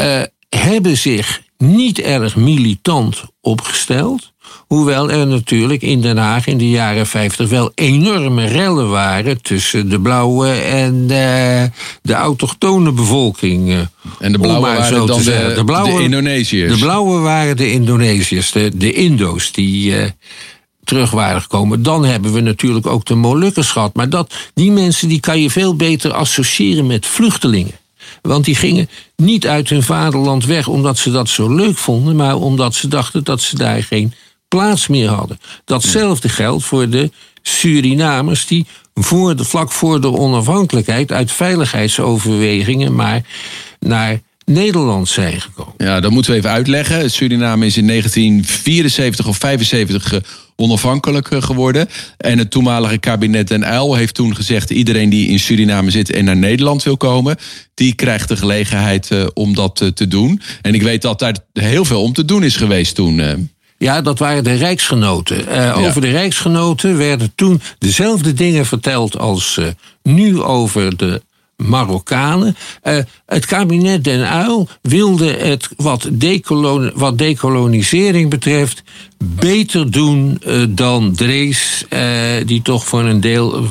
Uh, 0.01 0.23
hebben 0.49 0.97
zich 0.97 1.43
niet 1.59 2.01
erg 2.01 2.37
militant 2.37 3.23
opgesteld. 3.41 4.33
Hoewel 4.67 5.11
er 5.11 5.27
natuurlijk 5.27 5.83
in 5.83 6.01
Den 6.01 6.17
Haag 6.17 6.47
in 6.47 6.59
de 6.59 6.71
jaren 6.71 7.07
50 7.07 7.49
wel 7.49 7.73
enorme 7.75 8.45
rellen 8.45 8.91
waren 8.91 9.43
tussen 9.43 9.89
de 9.89 10.01
blauwe 10.01 10.51
en 10.51 11.07
de, 11.07 11.71
de 12.03 12.13
autochtone 12.13 12.93
bevolking. 12.93 13.89
En 14.19 14.33
de 14.33 14.39
blauwe 14.39 14.67
waren 14.67 15.07
dan 15.07 15.23
de, 15.23 15.53
de, 15.55 15.65
blauwe, 15.65 15.97
de 15.97 16.03
Indonesiërs. 16.03 16.73
De 16.73 16.79
blauwe 16.79 17.19
waren 17.19 17.57
de 17.57 17.73
Indonesiërs, 17.73 18.53
de, 18.53 18.71
de 18.75 18.93
Indo's, 18.93 19.53
die 19.53 19.95
terug 20.85 21.11
waren 21.11 21.43
gekomen. 21.43 21.83
Dan 21.83 22.05
hebben 22.05 22.33
we 22.33 22.41
natuurlijk 22.41 22.87
ook 22.87 23.05
de 23.05 23.15
Molukkers 23.15 23.71
gehad. 23.71 23.95
Maar 23.95 24.11
dat, 24.11 24.35
die 24.55 24.73
mensen 24.73 25.09
die 25.09 25.21
kan 25.21 25.41
je 25.41 25.51
veel 25.51 25.77
beter 25.77 26.13
associëren 26.13 26.87
met 26.87 27.07
vluchtelingen. 27.07 27.81
Want 28.23 28.45
die 28.45 28.55
gingen 28.55 28.89
niet 29.17 29.47
uit 29.47 29.69
hun 29.69 29.83
vaderland 29.83 30.45
weg 30.45 30.69
omdat 30.69 30.99
ze 30.99 31.11
dat 31.11 31.29
zo 31.29 31.55
leuk 31.55 31.79
vonden, 31.79 32.17
maar 32.17 32.37
omdat 32.37 32.75
ze 32.75 32.89
dachten 32.89 33.25
dat 33.25 33.41
ze 33.41 33.57
daar 33.57 33.83
geen 33.83 34.15
plaats 34.49 34.87
meer 34.87 35.09
hadden. 35.09 35.41
Datzelfde 35.65 36.29
geldt 36.29 36.65
voor 36.65 36.89
de 36.89 37.11
Surinamers 37.43 38.47
die 38.47 38.67
voor 38.95 39.35
vlak 39.37 39.73
voor 39.73 40.01
de 40.01 40.13
onafhankelijkheid 40.13 41.13
uit 41.13 41.33
veiligheidsoverwegingen 41.33 42.95
maar 42.95 43.23
naar 43.79 44.21
Nederland 44.53 45.09
zijn 45.09 45.41
gekomen. 45.41 45.75
Ja, 45.77 46.01
dat 46.01 46.11
moeten 46.11 46.33
we 46.33 46.39
even 46.39 46.51
uitleggen. 46.51 47.11
Suriname 47.11 47.67
is 47.67 47.77
in 47.77 47.87
1974 47.87 49.27
of 49.27 49.37
75 49.37 50.23
onafhankelijk 50.57 51.31
eh, 51.31 51.43
geworden. 51.43 51.89
En 52.17 52.39
het 52.39 52.51
toenmalige 52.51 52.99
kabinet 52.99 53.49
Den 53.49 53.73
Uyl 53.73 53.95
heeft 53.95 54.15
toen 54.15 54.37
gezegd... 54.37 54.71
iedereen 54.71 55.09
die 55.09 55.29
in 55.29 55.39
Suriname 55.39 55.91
zit 55.91 56.11
en 56.11 56.25
naar 56.25 56.37
Nederland 56.37 56.83
wil 56.83 56.97
komen... 56.97 57.37
die 57.75 57.95
krijgt 57.95 58.29
de 58.29 58.37
gelegenheid 58.37 59.11
eh, 59.11 59.27
om 59.35 59.55
dat 59.55 59.81
eh, 59.81 59.89
te 59.89 60.09
doen. 60.09 60.41
En 60.63 60.75
ik 60.75 60.83
weet 60.83 61.03
dat 61.03 61.19
daar 61.19 61.37
heel 61.53 61.85
veel 61.85 62.03
om 62.03 62.13
te 62.13 62.25
doen 62.25 62.45
is 62.45 62.57
geweest 62.57 62.95
toen... 62.95 63.51
Ja, 63.79 64.01
dat 64.01 64.19
waren 64.19 64.45
de 64.45 64.55
Rijksgenoten. 64.55 65.45
Uh, 65.49 65.79
Over 65.79 66.01
de 66.01 66.11
Rijksgenoten 66.11 66.97
werden 66.97 67.33
toen 67.35 67.61
dezelfde 67.79 68.33
dingen 68.33 68.67
verteld 68.67 69.19
als 69.19 69.57
uh, 69.61 69.67
nu 70.03 70.43
over 70.43 70.97
de 70.97 71.23
Marokkanen. 71.65 72.57
Uh, 72.85 72.97
het 73.27 73.47
kabinet 73.47 74.05
Den 74.05 74.21
Uyl 74.21 74.69
wilde 74.83 75.31
het 75.31 75.69
wat, 75.77 76.09
decolon 76.13 76.91
wat 76.95 77.19
decolonisering 77.19 78.31
betreft 78.31 78.83
beter 79.19 79.91
doen 79.91 80.43
dan 80.69 81.15
Drees, 81.15 81.85
die 82.45 82.63
toch 82.63 82.87
voor 82.87 83.03
een 83.03 83.21
deel 83.21 83.67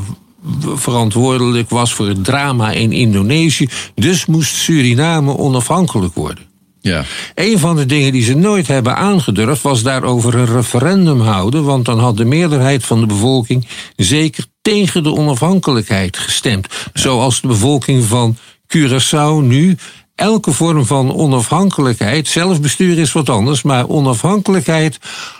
verantwoordelijk 0.75 1.69
was 1.69 1.93
voor 1.93 2.07
het 2.07 2.23
drama 2.23 2.71
in 2.71 2.91
Indonesië. 2.91 3.69
Dus 3.95 4.25
moest 4.25 4.55
Suriname 4.55 5.37
onafhankelijk 5.37 6.13
worden. 6.13 6.49
Ja. 6.81 7.03
Een 7.35 7.59
van 7.59 7.75
de 7.75 7.85
dingen 7.85 8.11
die 8.11 8.23
ze 8.23 8.35
nooit 8.35 8.67
hebben 8.67 8.95
aangedurfd 8.95 9.61
was 9.61 9.83
daarover 9.83 10.35
een 10.35 10.45
referendum 10.45 11.21
houden, 11.21 11.63
want 11.63 11.85
dan 11.85 11.99
had 11.99 12.17
de 12.17 12.25
meerderheid 12.25 12.85
van 12.85 12.99
de 12.99 13.05
bevolking 13.05 13.67
zeker 13.95 14.45
tegen 14.61 15.03
de 15.03 15.13
onafhankelijkheid 15.13 16.17
gestemd. 16.17 16.67
Zoals 16.93 17.41
de 17.41 17.47
bevolking 17.47 18.03
van 18.03 18.37
Curaçao 18.77 19.41
nu 19.41 19.77
elke 20.15 20.51
vorm 20.51 20.85
van 20.85 21.13
onafhankelijkheid, 21.13 22.27
zelfbestuur 22.27 22.99
is 22.99 23.11
wat 23.11 23.29
anders, 23.29 23.61
maar 23.61 23.87
onafhankelijkheid 23.87 24.97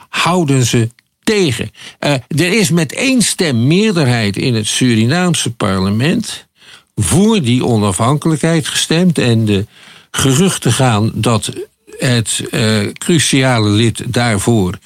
houden 0.10 0.65
ze 0.65 0.89
tegen. 1.23 1.71
Uh, 1.99 2.12
er 2.12 2.53
is 2.60 2.69
met 2.69 2.93
één 2.93 3.21
stem 3.21 3.67
meerderheid 3.67 4.38
in 4.38 4.53
het 4.53 4.67
Surinaamse 4.67 5.51
parlement 5.51 6.47
voor 6.95 7.41
die 7.41 7.65
onafhankelijkheid 7.65 8.67
gestemd 8.67 9.17
en 9.17 9.45
de 9.45 9.65
geruchten 10.12 10.71
gaan 10.71 11.12
dat 11.13 11.51
het 11.97 12.43
uh, 12.51 12.91
cruciale 12.93 13.69
lid 13.69 14.03
daarvoor 14.07 14.77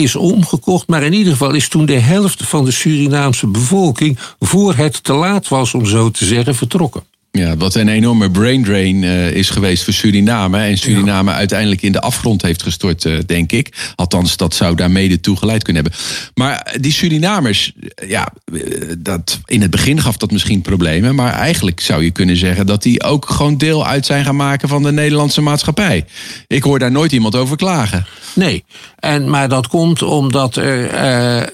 is 0.00 0.16
omgekocht. 0.16 0.88
Maar 0.88 1.02
in 1.02 1.12
ieder 1.12 1.32
geval 1.32 1.52
is 1.52 1.68
toen 1.68 1.86
de 1.86 1.98
helft 1.98 2.42
van 2.42 2.64
de 2.64 2.70
Surinaamse 2.70 3.46
bevolking, 3.46 4.18
voor 4.38 4.74
het 4.74 5.02
te 5.02 5.12
laat 5.12 5.48
was 5.48 5.74
om 5.74 5.86
zo 5.86 6.10
te 6.10 6.24
zeggen, 6.24 6.54
vertrokken. 6.54 7.02
Ja, 7.38 7.56
wat 7.56 7.74
een 7.74 7.88
enorme 7.88 8.30
brain 8.30 8.64
drain 8.64 9.02
uh, 9.02 9.30
is 9.30 9.50
geweest 9.50 9.84
voor 9.84 9.92
Suriname. 9.92 10.58
En 10.58 10.78
Suriname 10.78 11.30
ja. 11.30 11.36
uiteindelijk 11.36 11.82
in 11.82 11.92
de 11.92 12.00
afgrond 12.00 12.42
heeft 12.42 12.62
gestort, 12.62 13.04
uh, 13.04 13.18
denk 13.26 13.52
ik. 13.52 13.92
Althans, 13.96 14.36
dat 14.36 14.54
zou 14.54 14.76
daar 14.76 14.90
mede 14.90 15.20
toe 15.20 15.36
geleid 15.36 15.62
kunnen 15.62 15.82
hebben. 15.82 16.00
Maar 16.34 16.76
die 16.80 16.92
Surinamers, 16.92 17.72
ja, 18.06 18.32
dat, 18.98 19.40
in 19.44 19.60
het 19.60 19.70
begin 19.70 20.00
gaf 20.00 20.16
dat 20.16 20.30
misschien 20.30 20.62
problemen. 20.62 21.14
Maar 21.14 21.32
eigenlijk 21.32 21.80
zou 21.80 22.04
je 22.04 22.10
kunnen 22.10 22.36
zeggen 22.36 22.66
dat 22.66 22.82
die 22.82 23.02
ook 23.02 23.28
gewoon 23.28 23.56
deel 23.56 23.86
uit 23.86 24.06
zijn 24.06 24.24
gaan 24.24 24.36
maken 24.36 24.68
van 24.68 24.82
de 24.82 24.92
Nederlandse 24.92 25.40
maatschappij. 25.40 26.04
Ik 26.46 26.62
hoor 26.62 26.78
daar 26.78 26.92
nooit 26.92 27.12
iemand 27.12 27.36
over 27.36 27.56
klagen. 27.56 28.06
Nee, 28.34 28.64
en, 28.98 29.30
maar 29.30 29.48
dat 29.48 29.66
komt 29.66 30.02
omdat 30.02 30.56
er 30.56 30.94
uh, 30.94 31.46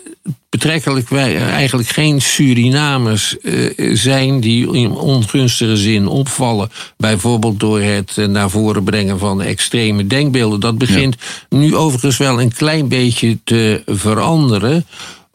betrekkelijk 0.50 1.08
wij 1.08 1.36
eigenlijk 1.36 1.88
geen 1.88 2.20
Surinamers 2.20 3.36
uh, 3.42 3.96
zijn 3.96 4.40
die 4.40 4.72
in 4.72 4.90
ongunstige 4.90 5.76
zin 5.76 6.06
opvallen. 6.06 6.70
Bijvoorbeeld 6.96 7.60
door 7.60 7.80
het 7.80 8.16
uh, 8.16 8.26
naar 8.26 8.50
voren 8.50 8.84
brengen 8.84 9.18
van 9.18 9.42
extreme 9.42 10.06
denkbeelden. 10.06 10.60
Dat 10.60 10.78
begint 10.78 11.16
ja. 11.48 11.58
nu 11.58 11.76
overigens 11.76 12.16
wel 12.16 12.40
een 12.40 12.52
klein 12.52 12.88
beetje 12.88 13.38
te 13.44 13.82
veranderen 13.86 14.86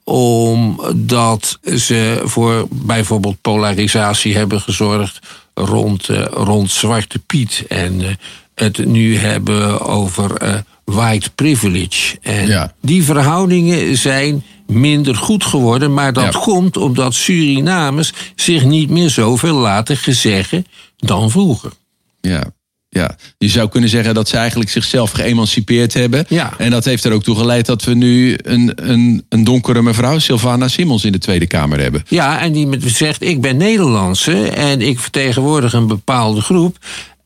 omdat 0.05 1.59
ze 1.75 2.21
voor 2.23 2.67
bijvoorbeeld 2.69 3.41
polarisatie 3.41 4.35
hebben 4.35 4.61
gezorgd 4.61 5.19
rond, 5.53 6.09
uh, 6.09 6.25
rond 6.29 6.71
Zwarte 6.71 7.19
Piet. 7.19 7.63
En 7.67 8.01
het 8.55 8.85
nu 8.85 9.17
hebben 9.17 9.81
over 9.81 10.63
white 10.83 11.29
privilege. 11.35 12.17
En 12.21 12.47
Ja. 12.47 12.73
die 12.81 13.03
verhoudingen 13.03 13.97
zijn 13.97 14.43
minder 14.67 15.15
goed 15.15 15.43
geworden. 15.43 15.93
Maar 15.93 16.13
dat 16.13 16.33
Ja. 16.33 16.39
komt 16.39 16.77
omdat 16.77 17.13
Surinamers 17.13 18.13
zich 18.35 18.63
niet 18.63 18.89
meer 18.89 19.09
zoveel 19.09 19.55
laten 19.55 19.97
gezeggen 19.97 20.65
dan 20.97 21.31
vroeger. 21.31 21.71
Ja. 22.21 22.43
Ja, 22.89 23.15
je 23.37 23.47
zou 23.49 23.69
kunnen 23.69 23.89
zeggen 23.89 24.13
dat 24.13 24.27
ze 24.29 24.37
eigenlijk 24.37 24.69
zichzelf 24.69 25.11
geëmancipeerd 25.11 25.93
hebben. 25.93 26.25
Ja. 26.29 26.53
En 26.57 26.71
dat 26.71 26.85
heeft 26.85 27.03
er 27.03 27.11
ook 27.11 27.23
toe 27.23 27.35
geleid 27.35 27.65
dat 27.65 27.83
we 27.83 27.93
nu 27.93 28.37
een, 28.43 28.71
een, 28.75 29.25
een 29.29 29.43
donkere 29.43 29.81
mevrouw, 29.81 30.19
Sylvana 30.19 30.67
Simons, 30.67 31.05
in 31.05 31.11
de 31.11 31.17
Tweede 31.17 31.47
Kamer 31.47 31.79
hebben. 31.79 32.03
Ja, 32.07 32.39
en 32.39 32.51
die 32.51 32.67
met- 32.67 32.83
zegt: 32.85 33.21
Ik 33.23 33.41
ben 33.41 33.57
Nederlandse 33.57 34.47
en 34.49 34.81
ik 34.81 34.99
vertegenwoordig 34.99 35.73
een 35.73 35.87
bepaalde 35.87 36.41
groep. 36.41 36.77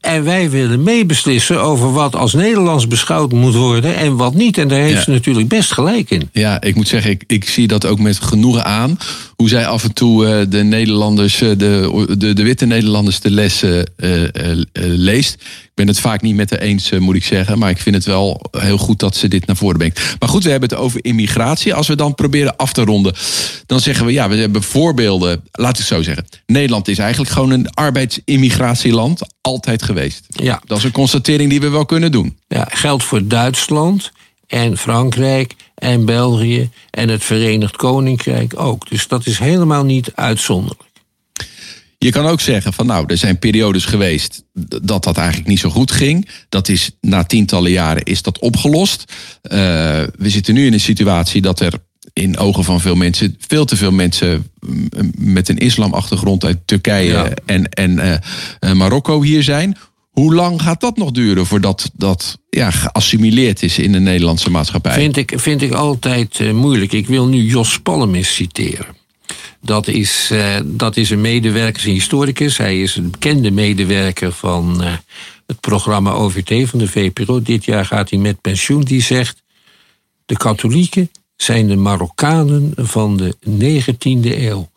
En 0.02 0.24
wij 0.24 0.50
willen 0.50 0.84
meebeslissen 0.84 1.62
over 1.62 1.94
wat 1.94 2.16
als 2.16 2.34
Nederlands 2.34 2.88
beschouwd 2.88 3.32
moet 3.32 3.56
worden 3.56 3.96
en 3.96 4.16
wat 4.16 4.34
niet. 4.34 4.58
En 4.58 4.68
daar 4.68 4.80
heeft 4.80 4.94
Ja. 4.94 5.02
ze 5.02 5.10
natuurlijk 5.10 5.48
best 5.48 5.72
gelijk 5.72 6.10
in. 6.10 6.30
Ja, 6.32 6.62
ik 6.62 6.76
moet 6.76 6.88
zeggen, 6.88 7.12
ik, 7.12 7.24
ik 7.28 7.50
zie 7.50 7.68
dat 7.68 7.86
ook 7.86 8.00
met 8.00 8.20
genoegen 8.20 8.66
aan. 8.66 8.98
Hoe 9.36 9.50
zij 9.50 9.68
af 9.68 9.84
en 9.84 9.94
toe 9.94 10.28
eh, 10.28 10.46
de 10.50 10.64
Nederlanders, 10.64 11.42
eh, 11.42 11.50
de, 11.58 12.06
de, 12.18 12.34
de 12.34 12.44
witte 12.44 12.66
Nederlanders 12.66 13.20
de 13.20 13.32
les 13.32 13.64
eh, 13.64 13.80
eh, 14.24 14.58
leest. 14.74 15.44
Ik 15.78 15.86
ben 15.86 15.94
het 15.94 16.02
vaak 16.02 16.22
niet 16.22 16.36
met 16.36 16.50
haar 16.50 16.60
eens, 16.60 16.92
eh, 16.92 17.00
moet 17.00 17.16
ik 17.16 17.24
zeggen. 17.24 17.58
Maar 17.60 17.70
ik 17.70 17.82
vind 17.82 17.96
het 17.96 18.06
wel 18.06 18.42
heel 18.52 18.78
goed 18.78 19.00
dat 19.00 19.16
ze 19.16 19.28
dit 19.28 19.46
naar 19.46 19.56
voren 19.56 19.78
brengt. 19.78 20.16
Maar 20.20 20.30
goed, 20.30 20.44
we 20.44 20.50
hebben 20.50 20.70
het 20.70 20.78
over 20.78 21.06
immigratie. 21.06 21.74
Als 21.74 21.88
we 21.88 21.96
dan 21.96 22.16
proberen 22.16 22.56
af 22.56 22.74
te 22.74 22.84
ronden, 22.84 23.13
dan 23.66 23.80
zeggen 23.80 24.06
we 24.06 24.12
ja, 24.12 24.30
we 24.30 24.36
hebben 24.36 24.63
voorbeelden. 24.63 25.44
Laat 25.52 25.72
ik 25.72 25.78
het 25.78 25.86
zo 25.88 26.02
zeggen. 26.02 26.26
Nederland 26.46 26.88
is 26.88 26.98
eigenlijk 26.98 27.32
gewoon 27.32 27.52
een 27.52 27.70
arbeidsimmigratieland. 27.70 29.22
Altijd 29.42 29.84
geweest. 29.84 30.26
Ja. 30.28 30.62
Dat 30.66 30.78
is 30.78 30.84
een 30.84 30.92
constatering 30.92 31.50
die 31.50 31.60
we 31.60 31.70
wel 31.70 31.86
kunnen 31.86 32.12
doen. 32.12 32.38
Ja, 32.48 32.68
geldt 32.70 33.04
voor 33.04 33.28
Duitsland 33.28 34.12
en 34.48 34.78
Frankrijk 34.78 35.54
en 35.76 36.06
België 36.06 36.70
en 36.90 37.10
het 37.10 37.24
Verenigd 37.24 37.76
Koninkrijk 37.76 38.60
ook. 38.60 38.90
Dus 38.90 39.08
dat 39.08 39.26
is 39.26 39.40
helemaal 39.40 39.84
niet 39.84 40.12
uitzonderlijk. 40.16 40.87
Je 41.98 42.10
kan 42.12 42.26
ook 42.26 42.42
zeggen 42.42 42.74
van 42.74 42.86
nou, 42.86 43.04
er 43.08 43.18
zijn 43.18 43.40
periodes 43.40 43.86
geweest 43.86 44.44
dat 44.82 45.04
dat 45.04 45.18
eigenlijk 45.18 45.48
niet 45.48 45.60
zo 45.60 45.70
goed 45.70 45.92
ging. 45.92 46.30
Dat 46.50 46.70
is 46.70 46.92
na 47.02 47.24
tientallen 47.24 47.72
jaren 47.72 48.04
is 48.04 48.22
dat 48.22 48.40
opgelost. 48.40 49.14
Uh, 49.44 49.52
we 50.18 50.30
zitten 50.30 50.54
nu 50.54 50.66
in 50.66 50.74
een 50.74 50.80
situatie 50.80 51.42
dat 51.42 51.60
er 51.60 51.74
in 52.14 52.38
ogen 52.38 52.64
van 52.64 52.82
veel 52.82 52.96
mensen 52.96 53.36
veel 53.48 53.66
te 53.66 53.76
veel 53.76 53.92
mensen 53.92 54.52
mm, 54.60 54.90
met 55.18 55.50
een 55.50 55.58
islamachtergrond 55.58 56.46
uit 56.46 56.58
Turkije 56.66 57.12
Ja. 57.12 57.30
en, 57.46 57.70
en 57.70 58.22
uh, 58.60 58.72
Marokko 58.74 59.22
hier 59.22 59.44
zijn. 59.44 59.78
Hoe 60.10 60.34
lang 60.34 60.62
gaat 60.62 60.82
dat 60.82 60.98
nog 60.98 61.12
duren 61.12 61.46
voordat 61.46 61.92
dat 61.94 62.38
ja, 62.50 62.72
geassimileerd 62.72 63.64
is 63.64 63.80
in 63.80 63.92
de 63.92 64.00
Nederlandse 64.00 64.50
maatschappij? 64.50 64.94
Vind 64.94 65.18
ik, 65.18 65.34
vind 65.36 65.62
ik 65.62 65.72
altijd 65.72 66.40
uh, 66.40 66.52
moeilijk. 66.54 66.92
Ik 66.92 67.08
wil 67.08 67.28
nu 67.28 67.44
Jos 67.44 67.80
Pallemis 67.80 68.36
citeren. 68.36 68.86
Dat 69.62 69.88
is, 69.88 70.30
uh, 70.32 70.60
dat 70.65 70.98
is 70.98 71.10
een 71.10 71.22
medewerker, 71.22 71.86
een 71.88 71.93
historicus. 71.93 72.58
Hij 72.58 72.82
is 72.82 72.96
een 72.96 73.12
bekende 73.12 73.52
medewerker 73.52 74.32
van 74.32 74.84
uh, 74.84 74.93
het 75.46 75.60
programma 75.60 76.12
OVT 76.12 76.70
van 76.70 76.80
de 76.80 76.88
VPRO. 76.88 77.41
Dit 77.41 77.65
jaar 77.65 77.86
gaat 77.86 78.10
hij 78.10 78.20
met 78.20 78.41
pensioen. 78.41 78.82
Die 78.82 79.02
zegt: 79.02 79.43
De 80.26 80.38
katholieken 80.38 81.12
zijn 81.36 81.67
de 81.67 81.76
Marokkanen 81.76 82.74
van 82.76 83.17
de 83.17 83.36
19e 83.50 84.41
eeuw. 84.41 84.70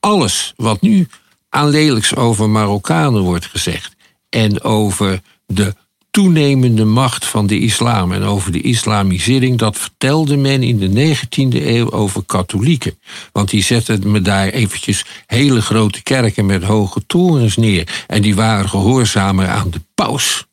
Alles 0.00 0.52
wat 0.56 0.80
nu 0.80 1.08
aan 1.48 1.68
lelijks 1.68 2.14
over 2.14 2.50
Marokkanen 2.50 3.22
wordt 3.22 3.46
gezegd 3.46 3.96
en 4.28 4.62
over 4.62 5.20
de 5.46 5.74
toenemende 6.18 6.84
macht 6.84 7.24
van 7.24 7.46
de 7.46 7.58
islam 7.58 8.12
en 8.12 8.22
over 8.22 8.52
de 8.52 8.60
islamisering, 8.60 9.58
dat 9.58 9.76
vertelde 9.78 10.36
men 10.36 10.62
in 10.62 10.78
de 10.78 11.16
19e 11.16 11.66
eeuw 11.66 11.90
over 11.90 12.22
katholieken. 12.24 12.98
Want 13.32 13.50
die 13.50 13.62
zetten 13.62 14.10
me 14.10 14.22
daar 14.22 14.48
eventjes 14.48 15.04
hele 15.26 15.62
grote 15.62 16.02
kerken 16.02 16.46
met 16.46 16.62
hoge 16.62 17.06
torens 17.06 17.56
neer. 17.56 18.04
En 18.06 18.22
die 18.22 18.34
waren 18.34 18.68
gehoorzamer 18.68 19.48
aan 19.48 19.70
de 19.70 19.80
paus 19.94 20.46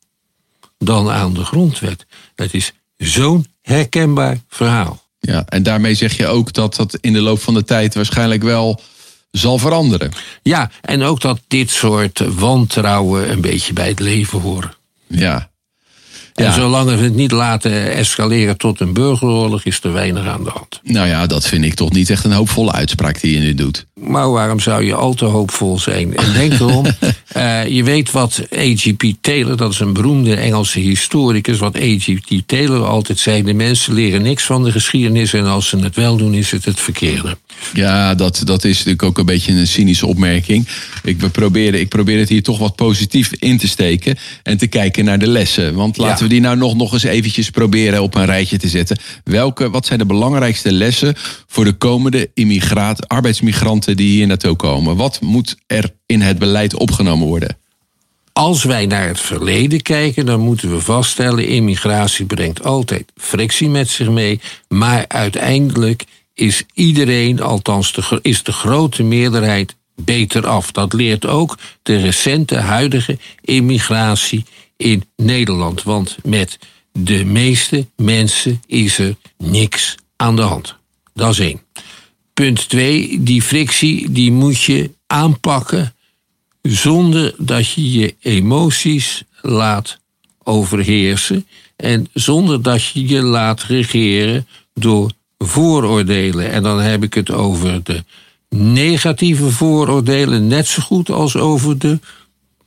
dan 0.78 1.10
aan 1.10 1.34
de 1.34 1.44
grondwet. 1.44 2.06
Het 2.34 2.54
is 2.54 2.72
zo'n 2.96 3.46
herkenbaar 3.62 4.38
verhaal. 4.48 5.02
Ja, 5.20 5.44
en 5.46 5.62
daarmee 5.62 5.94
zeg 5.94 6.16
je 6.16 6.26
ook 6.26 6.52
dat 6.52 6.74
dat 6.74 6.98
in 7.00 7.12
de 7.12 7.20
loop 7.20 7.40
van 7.40 7.54
de 7.54 7.64
tijd 7.64 7.94
waarschijnlijk 7.94 8.42
wel 8.42 8.80
zal 9.30 9.58
veranderen. 9.58 10.12
Ja, 10.42 10.70
en 10.80 11.02
ook 11.02 11.20
dat 11.20 11.40
dit 11.48 11.70
soort 11.70 12.34
wantrouwen 12.34 13.30
een 13.30 13.40
beetje 13.40 13.72
bij 13.72 13.88
het 13.88 14.00
leven 14.00 14.40
horen. 14.40 14.74
Ja. 15.06 15.54
En 16.36 16.52
zolang 16.52 16.90
we 16.90 16.96
het 16.96 17.14
niet 17.14 17.30
laten 17.30 17.92
escaleren 17.92 18.56
tot 18.56 18.80
een 18.80 18.92
burgeroorlog, 18.92 19.64
is 19.64 19.80
er 19.82 19.92
weinig 19.92 20.26
aan 20.26 20.44
de 20.44 20.50
hand. 20.50 20.80
Nou 20.82 21.08
ja, 21.08 21.26
dat 21.26 21.46
vind 21.46 21.64
ik 21.64 21.74
toch 21.74 21.92
niet 21.92 22.10
echt 22.10 22.24
een 22.24 22.32
hoopvolle 22.32 22.72
uitspraak 22.72 23.20
die 23.20 23.34
je 23.34 23.38
nu 23.38 23.54
doet. 23.54 23.86
Maar 23.94 24.30
waarom 24.30 24.60
zou 24.60 24.84
je 24.84 24.94
al 24.94 25.14
te 25.14 25.24
hoopvol 25.24 25.78
zijn? 25.78 26.16
En 26.16 26.32
denk 26.32 26.52
erom, 26.52 26.86
eh, 27.28 27.66
je 27.66 27.84
weet 27.84 28.10
wat 28.10 28.42
A.G.P. 28.56 29.04
Taylor, 29.20 29.56
dat 29.56 29.72
is 29.72 29.80
een 29.80 29.92
beroemde 29.92 30.36
Engelse 30.36 30.80
historicus, 30.80 31.58
wat 31.58 31.76
A.G.P. 31.76 32.40
Taylor 32.46 32.84
altijd 32.84 33.18
zei: 33.18 33.42
de 33.42 33.54
mensen 33.54 33.94
leren 33.94 34.22
niks 34.22 34.44
van 34.44 34.64
de 34.64 34.72
geschiedenis 34.72 35.32
en 35.32 35.46
als 35.46 35.68
ze 35.68 35.78
het 35.78 35.96
wel 35.96 36.16
doen, 36.16 36.34
is 36.34 36.50
het 36.50 36.64
het 36.64 36.80
verkeerde. 36.80 37.36
Ja, 37.72 38.14
dat, 38.14 38.42
dat 38.44 38.64
is 38.64 38.76
natuurlijk 38.76 39.02
ook 39.02 39.18
een 39.18 39.24
beetje 39.24 39.52
een 39.52 39.66
cynische 39.66 40.06
opmerking. 40.06 40.68
Ik, 41.02 41.20
we 41.20 41.28
proberen, 41.28 41.80
ik 41.80 41.88
probeer 41.88 42.18
het 42.18 42.28
hier 42.28 42.42
toch 42.42 42.58
wat 42.58 42.76
positief 42.76 43.32
in 43.32 43.58
te 43.58 43.68
steken 43.68 44.16
en 44.42 44.56
te 44.58 44.66
kijken 44.66 45.04
naar 45.04 45.18
de 45.18 45.26
lessen. 45.28 45.74
Want 45.74 45.96
laten 45.96 46.16
Ja. 46.16 46.22
we 46.22 46.28
die 46.28 46.40
nou 46.40 46.56
nog, 46.56 46.74
nog 46.74 46.92
eens 46.92 47.02
eventjes 47.02 47.50
proberen 47.50 48.02
op 48.02 48.14
een 48.14 48.24
rijtje 48.24 48.58
te 48.58 48.68
zetten. 48.68 48.98
Welke, 49.24 49.70
wat 49.70 49.86
zijn 49.86 49.98
de 49.98 50.06
belangrijkste 50.06 50.72
lessen 50.72 51.14
voor 51.46 51.64
de 51.64 51.72
komende 51.72 52.30
immigraat, 52.34 53.08
arbeidsmigranten 53.08 53.96
die 53.96 54.10
hier 54.10 54.26
naartoe 54.26 54.56
komen? 54.56 54.96
Wat 54.96 55.20
moet 55.20 55.56
er 55.66 55.90
in 56.06 56.20
het 56.20 56.38
beleid 56.38 56.74
opgenomen 56.74 57.26
worden? 57.26 57.56
Als 58.32 58.64
wij 58.64 58.86
naar 58.86 59.06
het 59.08 59.20
verleden 59.20 59.82
kijken, 59.82 60.26
dan 60.26 60.40
moeten 60.40 60.70
we 60.70 60.80
vaststellen: 60.80 61.46
immigratie 61.46 62.24
brengt 62.24 62.64
altijd 62.64 63.12
frictie 63.16 63.68
met 63.68 63.88
zich 63.88 64.08
mee. 64.10 64.40
Maar 64.68 65.04
uiteindelijk 65.08 66.04
is 66.36 66.62
iedereen, 66.74 67.40
althans 67.40 67.92
de, 67.92 68.18
is 68.22 68.42
de 68.42 68.52
grote 68.52 69.02
meerderheid, 69.02 69.76
beter 69.94 70.46
af. 70.46 70.72
Dat 70.72 70.92
leert 70.92 71.26
ook 71.26 71.58
de 71.82 71.96
recente 71.96 72.56
huidige 72.56 73.18
immigratie 73.40 74.44
in 74.76 75.04
Nederland. 75.16 75.82
Want 75.82 76.16
met 76.22 76.58
de 76.92 77.24
meeste 77.24 77.86
mensen 77.96 78.62
is 78.66 78.98
er 78.98 79.16
niks 79.38 79.94
aan 80.16 80.36
de 80.36 80.42
hand. 80.42 80.76
Dat 81.14 81.30
is 81.30 81.38
één. 81.38 81.60
Punt 82.34 82.68
twee, 82.68 83.22
die 83.22 83.42
frictie 83.42 84.10
die 84.12 84.32
moet 84.32 84.62
je 84.62 84.90
aanpakken 85.06 85.94
zonder 86.62 87.34
dat 87.38 87.70
je 87.70 87.92
je 87.92 88.14
emoties 88.20 89.22
laat 89.40 89.98
overheersen 90.42 91.46
en 91.76 92.08
zonder 92.12 92.62
dat 92.62 92.84
je 92.84 93.08
je 93.08 93.22
laat 93.22 93.62
regeren 93.62 94.46
door 94.74 95.10
vooroordelen. 95.46 96.50
En 96.50 96.62
dan 96.62 96.80
heb 96.80 97.02
ik 97.02 97.14
het 97.14 97.30
over 97.30 97.80
de 97.82 98.04
negatieve 98.48 99.50
vooroordelen 99.50 100.46
net 100.46 100.66
zo 100.66 100.82
goed 100.82 101.10
als 101.10 101.36
over 101.36 101.78
de 101.78 101.98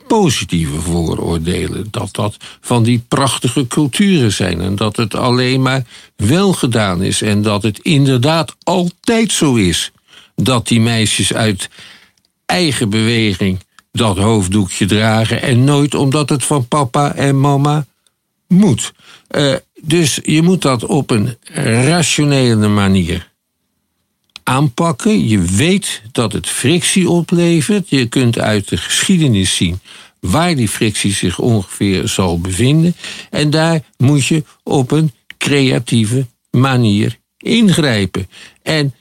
positieve 0.07 0.81
vooroordelen. 0.81 1.87
Dat 1.91 2.09
dat 2.11 2.37
van 2.61 2.83
die 2.83 3.03
prachtige 3.07 3.67
culturen 3.67 4.31
zijn 4.31 4.61
en 4.61 4.75
dat 4.75 4.95
het 4.95 5.15
alleen 5.15 5.61
maar 5.61 5.83
wel 6.15 6.53
gedaan 6.53 7.01
is 7.01 7.21
en 7.21 7.41
dat 7.41 7.63
het 7.63 7.79
inderdaad 7.79 8.55
altijd 8.63 9.31
zo 9.31 9.55
is 9.55 9.91
dat 10.35 10.67
die 10.67 10.81
meisjes 10.81 11.33
uit 11.33 11.69
eigen 12.45 12.89
beweging 12.89 13.59
dat 13.91 14.17
hoofddoekje 14.17 14.85
dragen 14.85 15.41
en 15.41 15.63
nooit 15.63 15.95
omdat 15.95 16.29
het 16.29 16.45
van 16.45 16.67
papa 16.67 17.13
en 17.13 17.39
mama 17.39 17.85
moet. 18.47 18.93
Eh, 19.27 19.53
dus 19.81 20.19
je 20.23 20.41
moet 20.41 20.61
dat 20.61 20.85
op 20.85 21.09
een 21.09 21.37
rationele 21.53 22.67
manier 22.67 23.31
aanpakken. 24.43 25.27
Je 25.27 25.41
weet 25.41 26.01
dat 26.11 26.33
het 26.33 26.47
frictie 26.47 27.09
oplevert. 27.09 27.89
Je 27.89 28.05
kunt 28.05 28.39
uit 28.39 28.69
de 28.69 28.77
geschiedenis 28.77 29.55
zien 29.55 29.79
waar 30.19 30.55
die 30.55 30.69
frictie 30.69 31.13
zich 31.13 31.39
ongeveer 31.39 32.07
zal 32.07 32.39
bevinden. 32.39 32.95
En 33.29 33.49
daar 33.49 33.81
moet 33.97 34.25
je 34.25 34.43
op 34.63 34.91
een 34.91 35.11
creatieve 35.37 36.25
manier 36.51 37.17
ingrijpen. 37.37 38.29
En 38.61 38.93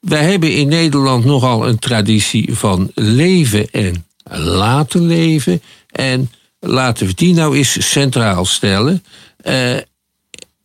wij 0.00 0.24
hebben 0.24 0.54
in 0.54 0.68
Nederland 0.68 1.24
nogal 1.24 1.68
een 1.68 1.78
traditie 1.78 2.54
van 2.54 2.90
leven 2.94 3.70
en 3.70 4.06
laten 4.30 5.06
leven. 5.06 5.62
En 5.90 6.30
laten 6.60 7.06
we 7.06 7.14
die 7.14 7.34
nou 7.34 7.56
eens 7.56 7.90
centraal 7.90 8.44
stellen. 8.44 9.04
Eh, 9.36 9.76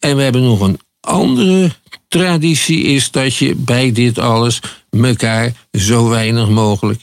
en 0.07 0.15
we 0.15 0.23
hebben 0.23 0.43
nog 0.43 0.59
een 0.59 0.79
andere 0.99 1.71
traditie, 2.07 2.83
is 2.83 3.11
dat 3.11 3.35
je 3.35 3.55
bij 3.55 3.91
dit 3.91 4.17
alles 4.19 4.59
elkaar 4.91 5.53
zo 5.71 6.09
weinig 6.09 6.49
mogelijk 6.49 7.01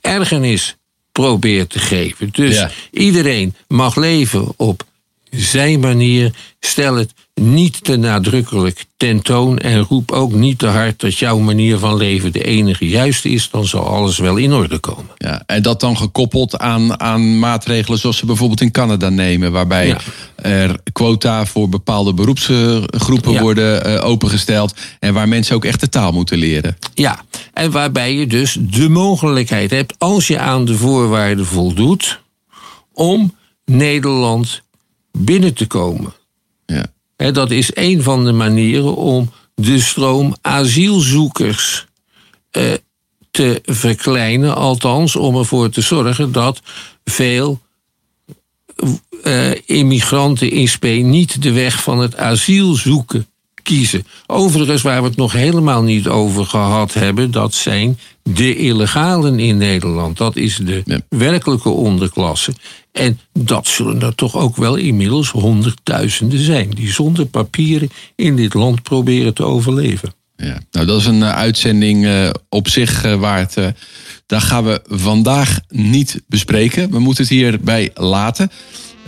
ergernis 0.00 0.76
probeert 1.12 1.70
te 1.70 1.78
geven. 1.78 2.28
Dus 2.32 2.54
Ja. 2.54 2.70
iedereen 2.90 3.54
mag 3.68 3.96
leven 3.96 4.52
op 4.56 4.84
zijn 5.30 5.80
manier. 5.80 6.32
Stel 6.60 6.94
het 6.94 7.12
niet 7.40 7.84
te 7.84 7.96
nadrukkelijk 7.96 8.84
tentoon 8.96 9.58
en 9.58 9.80
roep 9.80 10.12
ook 10.12 10.32
niet 10.32 10.58
te 10.58 10.66
hard 10.66 11.00
dat 11.00 11.18
jouw 11.18 11.38
manier 11.38 11.78
van 11.78 11.96
leven 11.96 12.32
de 12.32 12.44
enige 12.44 12.88
juiste 12.88 13.28
is. 13.28 13.50
Dan 13.50 13.64
zal 13.66 13.86
alles 13.86 14.18
wel 14.18 14.36
in 14.36 14.52
orde 14.52 14.78
komen. 14.78 15.10
Ja, 15.16 15.42
en 15.46 15.62
dat 15.62 15.80
dan 15.80 15.96
gekoppeld 15.96 16.58
aan, 16.58 17.00
aan 17.00 17.38
maatregelen 17.38 17.98
zoals 17.98 18.16
ze 18.16 18.26
bijvoorbeeld 18.26 18.60
in 18.60 18.70
Canada 18.70 19.08
nemen, 19.08 19.52
waarbij 19.52 19.86
Ja. 19.86 19.98
er 20.36 20.80
quota 20.92 21.46
voor 21.46 21.68
bepaalde 21.68 22.14
beroepsgroepen 22.14 23.32
Ja. 23.32 23.40
worden 23.40 23.84
eh, 23.84 24.08
opengesteld 24.08 24.74
en 25.00 25.14
waar 25.14 25.28
mensen 25.28 25.54
ook 25.56 25.64
echt 25.64 25.80
de 25.80 25.88
taal 25.88 26.12
moeten 26.12 26.38
leren. 26.38 26.76
Ja, 26.94 27.24
en 27.52 27.70
waarbij 27.70 28.14
je 28.14 28.26
dus 28.26 28.56
de 28.60 28.88
mogelijkheid 28.88 29.70
hebt, 29.70 29.94
als 29.98 30.26
je 30.26 30.38
aan 30.38 30.64
de 30.64 30.74
voorwaarden 30.74 31.46
voldoet, 31.46 32.20
om 32.92 33.34
Nederland 33.64 34.62
binnen 35.12 35.54
te 35.54 35.66
komen. 35.66 36.12
Dat 37.32 37.50
is 37.50 37.70
een 37.74 38.02
van 38.02 38.24
de 38.24 38.32
manieren 38.32 38.96
om 38.96 39.30
de 39.54 39.80
stroom 39.80 40.34
asielzoekers 40.40 41.86
eh, 42.50 42.72
te 43.30 43.60
verkleinen. 43.64 44.54
Althans, 44.54 45.16
om 45.16 45.36
ervoor 45.36 45.70
te 45.70 45.80
zorgen 45.80 46.32
dat 46.32 46.60
veel 47.04 47.60
eh, 49.22 49.50
immigranten 49.66 50.50
in 50.50 50.68
spe 50.68 50.88
niet 50.88 51.42
de 51.42 51.52
weg 51.52 51.82
van 51.82 51.98
het 51.98 52.16
asiel 52.16 52.74
zoeken 52.74 53.26
kiezen. 53.64 54.06
Overigens, 54.26 54.82
waar 54.82 55.02
we 55.02 55.08
het 55.08 55.16
nog 55.16 55.32
helemaal 55.32 55.82
niet 55.82 56.08
over 56.08 56.44
gehad 56.46 56.94
hebben, 56.94 57.30
dat 57.30 57.54
zijn 57.54 57.98
de 58.22 58.56
illegalen 58.56 59.38
in 59.38 59.56
Nederland. 59.56 60.16
Dat 60.16 60.36
is 60.36 60.56
de 60.56 60.82
Ja. 60.84 61.00
werkelijke 61.08 61.68
onderklasse. 61.68 62.52
En 62.92 63.20
dat 63.32 63.66
zullen 63.66 64.02
er 64.02 64.14
toch 64.14 64.36
ook 64.36 64.56
wel 64.56 64.76
inmiddels 64.76 65.30
honderdduizenden 65.30 66.38
zijn, 66.44 66.70
die 66.70 66.92
zonder 66.92 67.26
papieren 67.26 67.88
in 68.16 68.36
dit 68.36 68.54
land 68.54 68.82
proberen 68.82 69.34
te 69.34 69.44
overleven. 69.44 70.14
Ja. 70.36 70.58
Nou, 70.70 70.86
dat 70.86 71.00
is 71.00 71.06
een 71.06 71.22
eh, 71.22 71.32
uitzending 71.32 72.04
eh, 72.06 72.30
op 72.48 72.68
zich 72.68 73.04
eh, 73.04 73.14
waard. 73.14 73.54
daar 74.26 74.40
gaan 74.40 74.64
we 74.64 74.82
vandaag 74.88 75.60
niet 75.68 76.22
bespreken. 76.28 76.90
We 76.90 76.98
moeten 76.98 77.24
het 77.24 77.32
hierbij 77.32 77.90
laten. 77.94 78.50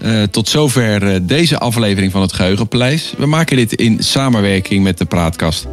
Eh, 0.00 0.22
tot 0.22 0.48
zover 0.48 1.14
eh, 1.14 1.20
deze 1.22 1.58
aflevering 1.58 2.12
van 2.12 2.20
het 2.20 2.32
Geheugenpaleis. 2.32 3.14
We 3.18 3.26
maken 3.26 3.56
dit 3.56 3.72
in 3.72 4.02
samenwerking 4.02 4.82
met 4.82 4.98
de 4.98 5.04
Praatkast. 5.04 5.66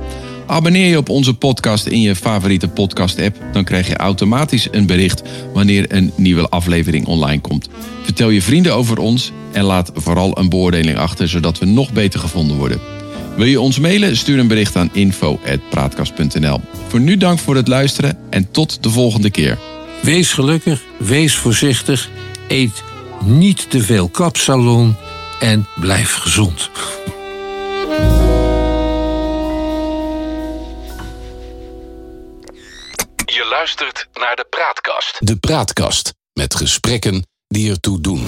Abonneer 0.48 0.88
je 0.88 0.98
op 0.98 1.10
onze 1.10 1.34
podcast 1.34 1.86
in 1.86 2.02
je 2.02 2.16
favoriete 2.16 2.68
podcast-app. 2.68 3.38
Dan 3.52 3.64
krijg 3.64 3.88
je 3.88 3.98
automatisch 3.98 4.68
een 4.72 4.86
bericht 4.86 5.22
wanneer 5.54 5.86
een 5.88 6.12
nieuwe 6.16 6.50
aflevering 6.50 7.06
online 7.06 7.42
komt. 7.42 7.70
Vertel 8.04 8.30
je 8.30 8.42
vrienden 8.42 8.76
over 8.76 8.98
ons 8.98 9.32
en 9.52 9.64
laat 9.64 9.92
vooral 9.94 10.38
een 10.38 10.50
beoordeling 10.50 10.98
achter, 10.98 11.28
zodat 11.30 11.60
we 11.60 11.66
nog 11.66 11.94
beter 11.94 12.20
gevonden 12.20 12.58
worden. 12.58 12.80
Wil 13.36 13.46
je 13.46 13.62
ons 13.62 13.80
mailen? 13.80 14.18
Stuur 14.18 14.40
een 14.40 14.48
bericht 14.48 14.76
aan 14.76 14.90
info.praatkast.nl. 14.94 16.62
Voor 16.88 17.00
nu 17.00 17.18
dank 17.18 17.40
voor 17.40 17.56
het 17.56 17.68
luisteren 17.68 18.18
en 18.30 18.52
tot 18.52 18.84
de 18.84 18.90
volgende 18.90 19.30
keer. 19.30 19.58
Wees 20.02 20.34
gelukkig, 20.34 20.82
wees 20.98 21.36
voorzichtig, 21.36 22.10
eet 22.48 22.84
niet 23.26 23.70
te 23.70 23.82
veel 23.82 24.10
kapsalon 24.10 24.96
en 25.40 25.68
blijf 25.76 26.14
gezond. 26.14 26.70
Je 33.26 33.46
luistert 33.50 34.08
naar 34.14 34.36
de 34.36 34.46
Praatkast. 34.50 35.18
De 35.20 35.36
Praatkast 35.36 36.14
met 36.34 36.56
gesprekken 36.56 37.28
die 37.48 37.70
ertoe 37.70 38.02
doen. 38.02 38.23